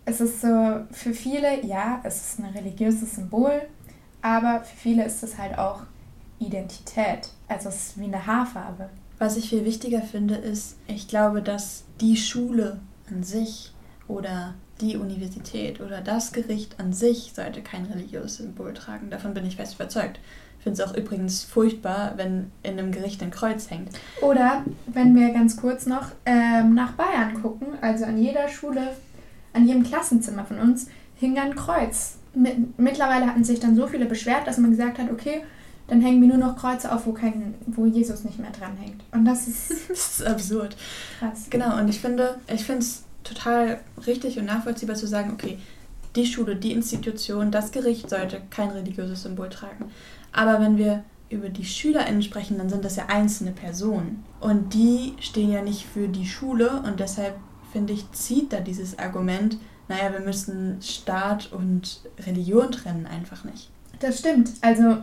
es 0.05 0.21
ist 0.21 0.41
so 0.41 0.81
für 0.91 1.13
viele, 1.13 1.65
ja, 1.65 1.99
es 2.03 2.15
ist 2.15 2.39
ein 2.39 2.45
religiöses 2.45 3.15
Symbol, 3.15 3.61
aber 4.21 4.61
für 4.61 4.77
viele 4.77 5.05
ist 5.05 5.23
es 5.23 5.37
halt 5.37 5.57
auch 5.57 5.81
Identität. 6.39 7.29
Also 7.47 7.69
es 7.69 7.75
ist 7.75 7.99
wie 7.99 8.05
eine 8.05 8.25
Haarfarbe. 8.25 8.89
Was 9.19 9.37
ich 9.37 9.49
viel 9.49 9.65
wichtiger 9.65 10.01
finde, 10.01 10.35
ist, 10.35 10.77
ich 10.87 11.07
glaube, 11.07 11.41
dass 11.41 11.83
die 12.01 12.17
Schule 12.17 12.79
an 13.09 13.23
sich 13.23 13.73
oder 14.07 14.55
die 14.81 14.97
Universität 14.97 15.81
oder 15.81 16.01
das 16.01 16.31
Gericht 16.31 16.79
an 16.79 16.93
sich 16.93 17.33
sollte 17.35 17.61
kein 17.61 17.85
religiöses 17.85 18.37
Symbol 18.37 18.73
tragen. 18.73 19.09
Davon 19.09 19.33
bin 19.33 19.45
ich 19.45 19.55
fest 19.55 19.75
überzeugt. 19.75 20.19
Ich 20.57 20.63
finde 20.63 20.81
es 20.81 20.89
auch 20.89 20.95
übrigens 20.95 21.43
furchtbar, 21.43 22.13
wenn 22.15 22.51
in 22.63 22.79
einem 22.79 22.91
Gericht 22.91 23.21
ein 23.21 23.31
Kreuz 23.31 23.69
hängt. 23.69 23.89
Oder 24.21 24.63
wenn 24.87 25.15
wir 25.15 25.31
ganz 25.31 25.57
kurz 25.57 25.85
noch 25.85 26.07
ähm, 26.25 26.73
nach 26.73 26.93
Bayern 26.93 27.41
gucken, 27.41 27.67
also 27.81 28.05
an 28.05 28.17
jeder 28.17 28.47
Schule, 28.47 28.95
an 29.51 29.67
jedem 29.67 29.83
Klassenzimmer 29.83 30.45
von 30.45 30.59
uns 30.59 30.87
hing 31.15 31.37
ein 31.37 31.55
Kreuz. 31.55 32.17
Mit, 32.33 32.79
mittlerweile 32.79 33.27
hatten 33.27 33.43
sich 33.43 33.59
dann 33.59 33.75
so 33.75 33.87
viele 33.87 34.05
beschwert, 34.05 34.47
dass 34.47 34.57
man 34.57 34.71
gesagt 34.71 34.99
hat, 34.99 35.11
okay, 35.11 35.43
dann 35.87 36.01
hängen 36.01 36.21
wir 36.21 36.29
nur 36.29 36.37
noch 36.37 36.57
Kreuze 36.57 36.93
auf, 36.93 37.05
wo, 37.05 37.11
kein, 37.11 37.55
wo 37.67 37.85
Jesus 37.85 38.23
nicht 38.23 38.39
mehr 38.39 38.51
dranhängt. 38.51 39.03
Und 39.11 39.25
das 39.25 39.47
ist, 39.47 39.69
das 39.89 40.19
ist 40.19 40.25
absurd. 40.25 40.77
Krass. 41.19 41.47
Genau, 41.49 41.77
und 41.77 41.89
ich 41.89 41.99
finde, 41.99 42.37
ich 42.47 42.63
finde 42.63 42.81
es 42.81 43.03
total 43.23 43.79
richtig 44.05 44.37
und 44.37 44.45
nachvollziehbar 44.45 44.95
zu 44.95 45.07
sagen, 45.07 45.31
okay, 45.33 45.57
die 46.15 46.25
Schule, 46.25 46.55
die 46.55 46.71
Institution, 46.71 47.51
das 47.51 47.71
Gericht 47.71 48.09
sollte 48.09 48.41
kein 48.49 48.69
religiöses 48.69 49.23
Symbol 49.23 49.49
tragen. 49.49 49.91
Aber 50.31 50.59
wenn 50.59 50.77
wir 50.77 51.03
über 51.29 51.49
die 51.49 51.65
SchülerInnen 51.65 52.21
sprechen, 52.21 52.57
dann 52.57 52.69
sind 52.69 52.85
das 52.85 52.95
ja 52.95 53.07
einzelne 53.07 53.51
Personen. 53.51 54.23
Und 54.39 54.73
die 54.73 55.13
stehen 55.19 55.51
ja 55.51 55.61
nicht 55.61 55.85
für 55.85 56.07
die 56.07 56.27
Schule 56.27 56.81
und 56.85 56.99
deshalb 56.99 57.35
finde 57.71 57.93
ich, 57.93 58.11
zieht 58.11 58.53
da 58.53 58.59
dieses 58.59 58.99
Argument, 58.99 59.57
naja, 59.87 60.13
wir 60.13 60.19
müssen 60.19 60.81
Staat 60.81 61.51
und 61.51 62.01
Religion 62.25 62.71
trennen, 62.71 63.07
einfach 63.07 63.43
nicht. 63.43 63.69
Das 63.99 64.19
stimmt. 64.19 64.51
Also, 64.61 64.97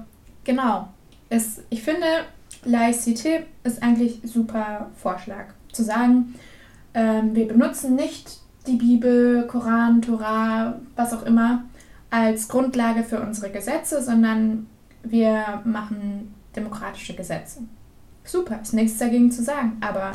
genau. 0.44 0.88
Es, 1.28 1.62
ich 1.68 1.82
finde, 1.82 2.06
Laicité 2.64 3.42
ist 3.64 3.82
eigentlich 3.82 4.20
super 4.24 4.90
Vorschlag. 4.94 5.46
Zu 5.72 5.84
sagen, 5.84 6.34
ähm, 6.94 7.34
wir 7.34 7.48
benutzen 7.48 7.94
nicht 7.94 8.38
die 8.66 8.76
Bibel, 8.76 9.46
Koran, 9.46 10.02
Torah, 10.02 10.78
was 10.96 11.12
auch 11.12 11.24
immer, 11.24 11.64
als 12.10 12.48
Grundlage 12.48 13.02
für 13.02 13.20
unsere 13.20 13.50
Gesetze, 13.50 14.02
sondern 14.02 14.66
wir 15.02 15.62
machen 15.64 16.34
demokratische 16.54 17.14
Gesetze. 17.14 17.60
Super, 18.24 18.60
ist 18.60 18.74
nichts 18.74 18.98
dagegen 18.98 19.30
zu 19.30 19.42
sagen, 19.42 19.78
aber 19.80 20.12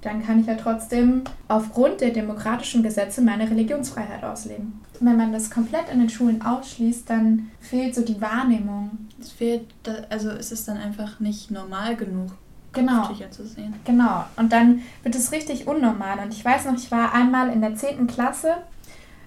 dann 0.00 0.22
kann 0.22 0.40
ich 0.40 0.46
ja 0.46 0.54
trotzdem 0.54 1.22
aufgrund 1.48 2.00
der 2.00 2.10
demokratischen 2.10 2.82
Gesetze 2.82 3.22
meine 3.22 3.48
Religionsfreiheit 3.48 4.22
ausleben. 4.22 4.80
Wenn 5.00 5.16
man 5.16 5.32
das 5.32 5.50
komplett 5.50 5.88
in 5.90 5.98
den 5.98 6.10
Schulen 6.10 6.42
ausschließt, 6.42 7.08
dann 7.08 7.50
fehlt 7.60 7.94
so 7.94 8.02
die 8.02 8.20
Wahrnehmung. 8.20 8.90
Es 9.18 9.30
fehlt, 9.32 9.66
also 10.10 10.30
ist 10.30 10.52
es 10.52 10.66
dann 10.66 10.76
einfach 10.76 11.20
nicht 11.20 11.50
normal 11.50 11.96
genug, 11.96 12.32
genau. 12.74 13.12
zu 13.30 13.46
sehen. 13.46 13.74
Genau, 13.84 14.24
und 14.36 14.52
dann 14.52 14.82
wird 15.02 15.14
es 15.14 15.32
richtig 15.32 15.66
unnormal. 15.66 16.18
Und 16.18 16.32
ich 16.32 16.44
weiß 16.44 16.66
noch, 16.66 16.74
ich 16.74 16.90
war 16.90 17.12
einmal 17.12 17.50
in 17.50 17.60
der 17.60 17.74
10. 17.74 18.06
Klasse 18.06 18.56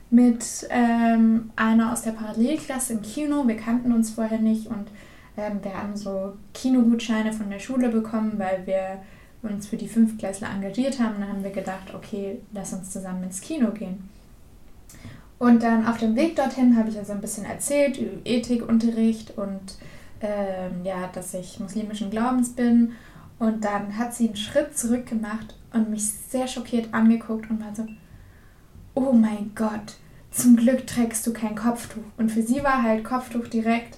mit 0.10 0.68
ähm, 0.70 1.52
einer 1.56 1.92
aus 1.92 2.04
der 2.04 2.12
Parallelklasse 2.12 2.94
im 2.94 3.02
Kino. 3.02 3.48
Wir 3.48 3.58
kannten 3.58 3.92
uns 3.92 4.12
vorher 4.12 4.40
nicht 4.40 4.68
und 4.68 4.88
ähm, 5.36 5.60
wir 5.62 5.74
haben 5.74 5.96
so 5.96 6.34
Kinogutscheine 6.54 7.34
von 7.34 7.50
der 7.50 7.60
Schule 7.60 7.90
bekommen, 7.90 8.34
weil 8.38 8.66
wir 8.66 9.02
uns 9.44 9.68
für 9.68 9.78
die 9.78 9.88
Fünftklässler 9.88 10.50
engagiert 10.50 11.00
haben. 11.00 11.16
Dann 11.20 11.30
haben 11.30 11.44
wir 11.44 11.52
gedacht, 11.52 11.94
okay, 11.94 12.40
lass 12.54 12.74
uns 12.74 12.92
zusammen 12.92 13.24
ins 13.24 13.42
Kino 13.42 13.72
gehen. 13.72 14.10
Und 15.40 15.62
dann 15.62 15.86
auf 15.86 15.98
dem 15.98 16.16
Weg 16.16 16.36
dorthin 16.36 16.78
habe 16.78 16.90
ich 16.90 16.98
also 16.98 17.14
ein 17.14 17.22
bisschen 17.22 17.46
erzählt 17.46 17.98
über 17.98 18.18
Ethikunterricht 18.26 19.38
und 19.38 19.76
ähm, 20.20 20.84
ja, 20.84 21.08
dass 21.14 21.34
ich 21.36 21.60
muslimischen 21.60 22.10
Glaubens 22.10 22.54
bin. 22.54 22.94
Und 23.40 23.64
dann 23.64 23.98
hat 23.98 24.14
sie 24.14 24.28
einen 24.28 24.36
Schritt 24.36 24.78
zurück 24.78 25.06
gemacht 25.06 25.56
und 25.74 25.90
mich 25.90 26.04
sehr 26.06 26.48
schockiert 26.48 26.94
angeguckt 26.94 27.50
und 27.50 27.60
war 27.60 27.76
so, 27.76 27.86
oh 28.96 29.12
mein 29.12 29.52
Gott, 29.56 29.96
zum 30.32 30.56
Glück 30.56 30.88
trägst 30.88 31.26
du 31.28 31.34
kein 31.34 31.56
Kopftuch. 31.56 32.04
Und 32.18 32.32
für 32.32 32.42
sie 32.42 32.64
war 32.64 32.82
halt 32.82 33.04
Kopftuch 33.04 33.48
direkt 33.48 33.98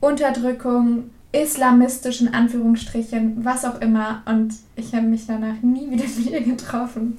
Unterdrückung, 0.00 1.10
islamistischen 1.32 2.32
Anführungsstrichen, 2.32 3.44
was 3.44 3.64
auch 3.64 3.80
immer. 3.80 4.22
Und 4.26 4.54
ich 4.76 4.94
habe 4.94 5.06
mich 5.06 5.26
danach 5.26 5.60
nie 5.62 5.90
wieder 5.90 6.04
mit 6.16 6.30
ihr 6.30 6.40
getroffen. 6.40 7.18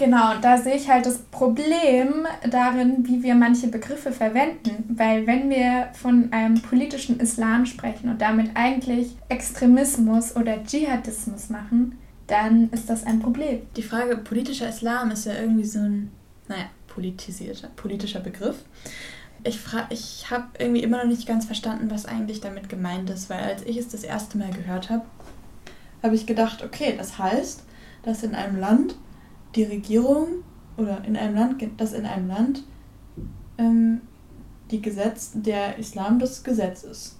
Genau, 0.00 0.40
da 0.40 0.56
sehe 0.56 0.76
ich 0.76 0.88
halt 0.88 1.04
das 1.04 1.18
Problem 1.18 2.26
darin, 2.50 3.06
wie 3.06 3.22
wir 3.22 3.34
manche 3.34 3.68
Begriffe 3.68 4.12
verwenden. 4.12 4.84
Weil 4.96 5.26
wenn 5.26 5.50
wir 5.50 5.90
von 5.92 6.32
einem 6.32 6.60
politischen 6.62 7.20
Islam 7.20 7.66
sprechen 7.66 8.08
und 8.08 8.20
damit 8.20 8.50
eigentlich 8.54 9.14
Extremismus 9.28 10.34
oder 10.34 10.64
Dschihadismus 10.64 11.50
machen, 11.50 11.98
dann 12.26 12.70
ist 12.70 12.88
das 12.88 13.04
ein 13.04 13.20
Problem. 13.20 13.60
Die 13.76 13.82
Frage 13.82 14.16
politischer 14.16 14.68
Islam 14.68 15.10
ist 15.10 15.26
ja 15.26 15.34
irgendwie 15.34 15.66
so 15.66 15.80
ein, 15.80 16.10
naja, 16.48 16.64
politisierter, 16.88 17.68
politischer 17.76 18.20
Begriff 18.20 18.64
ich, 19.44 19.58
ich 19.90 20.30
habe 20.30 20.44
irgendwie 20.58 20.82
immer 20.82 20.98
noch 20.98 21.06
nicht 21.06 21.26
ganz 21.26 21.46
verstanden, 21.46 21.90
was 21.90 22.06
eigentlich 22.06 22.40
damit 22.40 22.68
gemeint 22.68 23.10
ist, 23.10 23.30
weil 23.30 23.42
als 23.42 23.62
ich 23.62 23.76
es 23.76 23.88
das 23.88 24.04
erste 24.04 24.38
Mal 24.38 24.50
gehört 24.50 24.90
habe, 24.90 25.04
habe 26.02 26.14
ich 26.14 26.26
gedacht, 26.26 26.62
okay, 26.62 26.94
das 26.96 27.18
heißt, 27.18 27.62
dass 28.02 28.22
in 28.22 28.34
einem 28.34 28.58
Land 28.58 28.94
die 29.54 29.64
Regierung 29.64 30.44
oder 30.76 31.04
in 31.04 31.16
einem 31.16 31.34
Land, 31.34 31.62
dass 31.76 31.92
in 31.92 32.06
einem 32.06 32.28
Land 32.28 32.64
ähm, 33.58 34.00
die 34.70 34.80
Gesetz, 34.80 35.32
der 35.34 35.78
Islam 35.78 36.18
das 36.18 36.42
Gesetz 36.42 36.84
ist. 36.84 37.16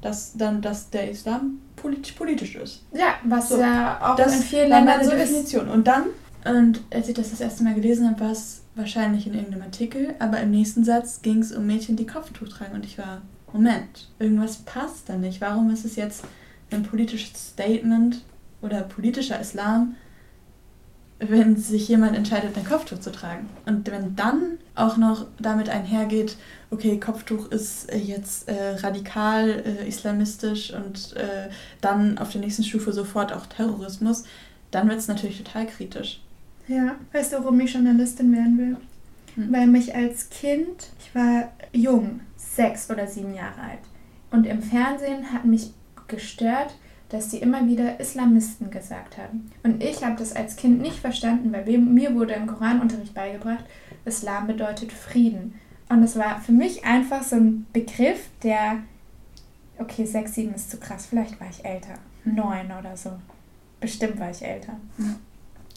Dass 0.00 0.32
dann, 0.34 0.62
dass 0.62 0.90
der 0.90 1.10
Islam 1.10 1.60
politisch 1.76 2.12
politisch 2.12 2.56
ist. 2.56 2.84
Ja, 2.92 3.16
was 3.24 3.50
so, 3.50 3.60
ja 3.60 4.14
auch 4.14 4.18
in 4.18 4.30
vielen 4.30 4.68
Ländern 4.70 5.04
so 5.04 5.10
Definition. 5.10 5.66
ist. 5.66 5.74
Und 5.74 5.86
dann, 5.86 6.04
und 6.44 6.80
als 6.90 7.08
ich 7.08 7.14
das 7.14 7.30
das 7.30 7.40
erste 7.40 7.64
Mal 7.64 7.74
gelesen 7.74 8.08
habe, 8.08 8.20
war 8.20 8.30
es 8.30 8.62
wahrscheinlich 8.74 9.26
in 9.26 9.34
irgendeinem 9.34 9.62
Artikel, 9.62 10.14
aber 10.18 10.40
im 10.40 10.50
nächsten 10.50 10.84
Satz 10.84 11.20
ging 11.20 11.40
es 11.40 11.52
um 11.52 11.66
Mädchen, 11.66 11.96
die 11.96 12.06
Kopftuch 12.06 12.48
tragen 12.48 12.74
und 12.74 12.84
ich 12.86 12.96
war, 12.96 13.20
Moment, 13.52 14.08
irgendwas 14.18 14.58
passt 14.58 15.08
da 15.08 15.16
nicht. 15.16 15.40
Warum 15.40 15.70
ist 15.70 15.84
es 15.84 15.96
jetzt 15.96 16.24
ein 16.70 16.82
politisches 16.82 17.50
Statement 17.50 18.24
oder 18.62 18.82
politischer 18.82 19.40
Islam, 19.40 19.96
wenn 21.20 21.56
sich 21.56 21.88
jemand 21.88 22.16
entscheidet, 22.16 22.56
ein 22.56 22.64
Kopftuch 22.64 22.98
zu 22.98 23.12
tragen? 23.12 23.48
Und 23.66 23.90
wenn 23.90 24.16
dann 24.16 24.58
auch 24.74 24.96
noch 24.96 25.26
damit 25.38 25.68
einhergeht, 25.68 26.36
okay, 26.70 26.98
Kopftuch 26.98 27.50
ist 27.50 27.92
äh, 27.92 27.98
jetzt 27.98 28.48
äh, 28.48 28.76
radikal 28.76 29.62
äh, 29.64 29.86
islamistisch 29.86 30.72
und 30.72 31.14
äh, 31.16 31.50
dann 31.80 32.18
auf 32.18 32.32
der 32.32 32.40
nächsten 32.40 32.64
Stufe 32.64 32.92
sofort 32.92 33.32
auch 33.32 33.46
Terrorismus, 33.46 34.24
dann 34.70 34.88
wird 34.88 34.98
es 34.98 35.08
natürlich 35.08 35.42
total 35.42 35.66
kritisch. 35.66 36.22
Ja, 36.68 36.96
weißt 37.12 37.32
du, 37.32 37.38
warum 37.38 37.60
ich 37.60 37.74
Journalistin 37.74 38.32
werden 38.32 38.58
will? 38.58 38.76
Hm. 39.34 39.52
Weil 39.52 39.66
mich 39.66 39.94
als 39.94 40.30
Kind, 40.30 40.88
ich 41.00 41.14
war 41.14 41.52
jung, 41.72 42.20
sechs 42.36 42.90
oder 42.90 43.06
sieben 43.06 43.34
Jahre 43.34 43.60
alt. 43.60 43.80
Und 44.30 44.46
im 44.46 44.62
Fernsehen 44.62 45.32
hat 45.32 45.44
mich 45.44 45.72
gestört, 46.06 46.74
dass 47.10 47.28
die 47.28 47.38
immer 47.38 47.66
wieder 47.66 48.00
Islamisten 48.00 48.70
gesagt 48.70 49.18
haben. 49.18 49.50
Und 49.62 49.82
ich 49.82 50.04
habe 50.04 50.16
das 50.16 50.34
als 50.34 50.56
Kind 50.56 50.80
nicht 50.80 50.98
verstanden, 50.98 51.52
weil 51.52 51.66
mir 51.78 52.14
wurde 52.14 52.34
im 52.34 52.46
Koranunterricht 52.46 53.14
beigebracht, 53.14 53.64
Islam 54.04 54.46
bedeutet 54.46 54.92
Frieden. 54.92 55.54
Und 55.88 56.02
es 56.04 56.16
war 56.16 56.40
für 56.40 56.52
mich 56.52 56.84
einfach 56.84 57.22
so 57.22 57.36
ein 57.36 57.66
Begriff, 57.72 58.30
der, 58.44 58.78
okay, 59.78 60.04
sechs, 60.06 60.34
sieben 60.34 60.54
ist 60.54 60.70
zu 60.70 60.78
krass, 60.78 61.06
vielleicht 61.06 61.40
war 61.40 61.48
ich 61.50 61.64
älter, 61.64 61.94
neun 62.24 62.66
oder 62.78 62.96
so. 62.96 63.10
Bestimmt 63.80 64.20
war 64.20 64.30
ich 64.30 64.42
älter. 64.42 64.76
Hm. 64.96 65.16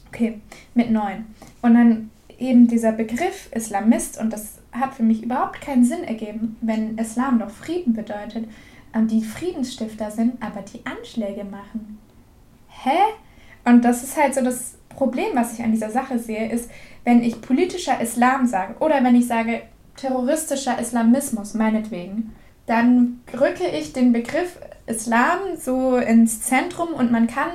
Okay, 0.10 0.40
mit 0.76 0.92
neun. 0.92 1.26
Und 1.64 1.74
dann 1.74 2.12
eben 2.38 2.68
dieser 2.68 2.92
Begriff 2.92 3.50
Islamist, 3.52 4.20
und 4.20 4.32
das 4.32 4.60
hat 4.72 4.94
für 4.94 5.04
mich 5.04 5.24
überhaupt 5.24 5.62
keinen 5.62 5.84
Sinn 5.84 6.04
ergeben, 6.04 6.58
wenn 6.62 6.98
Islam 6.98 7.40
doch 7.40 7.50
Frieden 7.50 7.94
bedeutet, 7.94 8.48
die 9.02 9.24
Friedensstifter 9.24 10.12
sind, 10.12 10.42
aber 10.42 10.62
die 10.62 10.86
Anschläge 10.86 11.44
machen. 11.44 12.00
Hä? 12.68 13.00
Und 13.66 13.84
das 13.84 14.04
ist 14.04 14.18
halt 14.18 14.36
so 14.36 14.44
das 14.44 14.76
Problem, 14.90 15.30
was 15.34 15.54
ich 15.54 15.64
an 15.64 15.72
dieser 15.72 15.90
Sache 15.90 16.20
sehe, 16.20 16.52
ist, 16.52 16.70
wenn 17.04 17.24
ich 17.24 17.42
politischer 17.42 18.00
Islam 18.00 18.46
sage 18.46 18.76
oder 18.80 19.04
wenn 19.04 19.16
ich 19.16 19.28
sage 19.28 19.64
terroristischer 19.96 20.80
Islamismus, 20.80 21.54
meinetwegen, 21.54 22.34
dann 22.66 23.22
rücke 23.34 23.68
ich 23.68 23.94
den 23.94 24.14
Begriff 24.14 24.58
Islam 24.86 25.40
so 25.58 25.98
ins 25.98 26.42
Zentrum 26.42 26.90
und 26.94 27.12
man 27.12 27.28
kann 27.28 27.52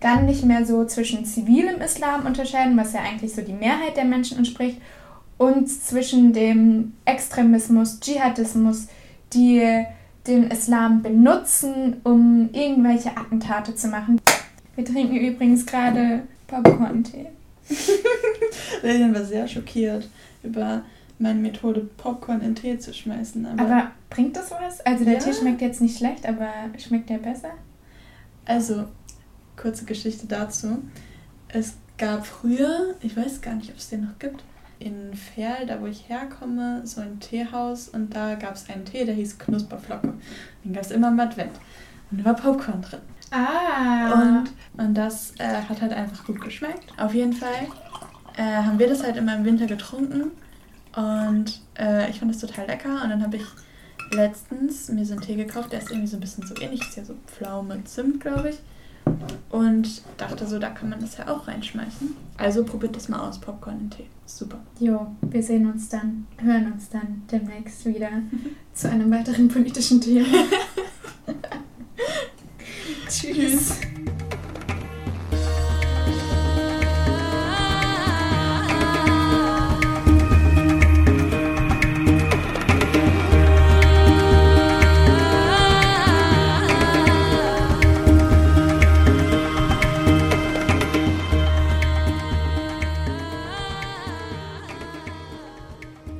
dann 0.00 0.26
nicht 0.26 0.44
mehr 0.44 0.66
so 0.66 0.84
zwischen 0.84 1.24
zivilem 1.24 1.80
Islam 1.80 2.26
unterscheiden, 2.26 2.76
was 2.76 2.92
ja 2.92 3.00
eigentlich 3.00 3.34
so 3.34 3.42
die 3.42 3.52
Mehrheit 3.52 3.96
der 3.96 4.04
Menschen 4.04 4.38
entspricht, 4.38 4.80
und 5.36 5.68
zwischen 5.68 6.32
dem 6.32 6.94
Extremismus, 7.04 7.98
Dschihadismus, 8.00 8.86
die 9.32 9.84
den 10.26 10.50
Islam 10.50 11.02
benutzen, 11.02 12.00
um 12.04 12.48
irgendwelche 12.52 13.16
Attentate 13.16 13.74
zu 13.74 13.88
machen. 13.88 14.20
Wir 14.74 14.84
trinken 14.84 15.16
übrigens 15.16 15.66
gerade 15.66 16.22
Popcorn-Tee. 16.46 17.28
Lilian 18.82 19.14
war 19.14 19.24
sehr 19.24 19.46
schockiert 19.48 20.08
über 20.42 20.82
meine 21.18 21.40
Methode, 21.40 21.88
Popcorn 21.96 22.40
in 22.40 22.54
Tee 22.54 22.78
zu 22.78 22.92
schmeißen. 22.92 23.46
Aber, 23.46 23.62
aber 23.62 23.90
bringt 24.10 24.36
das 24.36 24.50
was? 24.50 24.80
Also 24.84 25.04
der 25.04 25.14
ja. 25.14 25.20
Tee 25.20 25.32
schmeckt 25.32 25.60
jetzt 25.60 25.80
nicht 25.80 25.96
schlecht, 25.96 26.26
aber 26.26 26.48
schmeckt 26.78 27.10
der 27.10 27.18
besser? 27.18 27.52
Also, 28.44 28.84
kurze 29.56 29.84
Geschichte 29.84 30.26
dazu. 30.26 30.82
Es 31.48 31.74
gab 31.96 32.26
früher, 32.26 32.94
ich 33.00 33.16
weiß 33.16 33.40
gar 33.40 33.54
nicht, 33.54 33.70
ob 33.70 33.76
es 33.76 33.88
den 33.88 34.02
noch 34.02 34.18
gibt, 34.18 34.42
in 34.84 35.14
Ferl, 35.14 35.66
da 35.66 35.80
wo 35.80 35.86
ich 35.86 36.08
herkomme, 36.08 36.82
so 36.84 37.00
ein 37.00 37.18
Teehaus 37.18 37.88
und 37.88 38.14
da 38.14 38.34
gab 38.34 38.54
es 38.54 38.68
einen 38.68 38.84
Tee, 38.84 39.04
der 39.04 39.14
hieß 39.14 39.38
Knusperflocke. 39.38 40.12
Den 40.62 40.72
gab 40.74 40.84
es 40.84 40.90
immer 40.90 41.08
im 41.08 41.18
Advent. 41.18 41.52
Und 42.10 42.18
da 42.20 42.24
war 42.26 42.34
Popcorn 42.34 42.82
drin. 42.82 43.00
Ah. 43.30 44.12
Und, 44.12 44.50
und 44.76 44.94
das 44.94 45.32
äh, 45.38 45.62
hat 45.62 45.80
halt 45.80 45.92
einfach 45.92 46.26
gut 46.26 46.40
geschmeckt. 46.40 46.92
Auf 46.98 47.14
jeden 47.14 47.32
Fall 47.32 47.66
äh, 48.36 48.42
haben 48.42 48.78
wir 48.78 48.88
das 48.88 49.02
halt 49.02 49.16
immer 49.16 49.34
im 49.34 49.44
Winter 49.44 49.66
getrunken 49.66 50.30
und 50.94 51.60
äh, 51.78 52.10
ich 52.10 52.18
fand 52.18 52.30
das 52.30 52.40
total 52.40 52.66
lecker 52.66 53.02
und 53.02 53.08
dann 53.08 53.22
habe 53.22 53.36
ich 53.36 53.44
letztens 54.10 54.88
mir 54.90 55.06
so 55.06 55.14
einen 55.14 55.22
Tee 55.22 55.34
gekauft, 55.34 55.72
der 55.72 55.80
ist 55.80 55.90
irgendwie 55.90 56.08
so 56.08 56.18
ein 56.18 56.20
bisschen 56.20 56.46
so 56.46 56.54
ähnlich, 56.60 56.82
ist 56.82 56.96
ja 56.96 57.04
so 57.04 57.14
Pflaume, 57.26 57.82
Zimt, 57.84 58.20
glaube 58.20 58.50
ich. 58.50 58.58
Und 59.50 60.02
dachte 60.16 60.46
so, 60.46 60.58
da 60.58 60.70
kann 60.70 60.90
man 60.90 61.00
das 61.00 61.16
ja 61.16 61.28
auch 61.28 61.46
reinschmeißen. 61.46 62.16
Also 62.36 62.64
probiert 62.64 62.96
das 62.96 63.08
mal 63.08 63.20
aus, 63.20 63.38
Popcorn 63.40 63.80
in 63.80 63.90
Tee. 63.90 64.06
Super. 64.26 64.58
Jo, 64.80 65.06
wir 65.22 65.42
sehen 65.42 65.70
uns 65.70 65.88
dann, 65.88 66.26
hören 66.38 66.72
uns 66.72 66.88
dann 66.88 67.22
demnächst 67.30 67.84
wieder 67.86 68.10
zu 68.74 68.90
einem 68.90 69.10
weiteren 69.10 69.48
politischen 69.48 70.00
Thema. 70.00 70.26
Tschüss. 73.08 73.78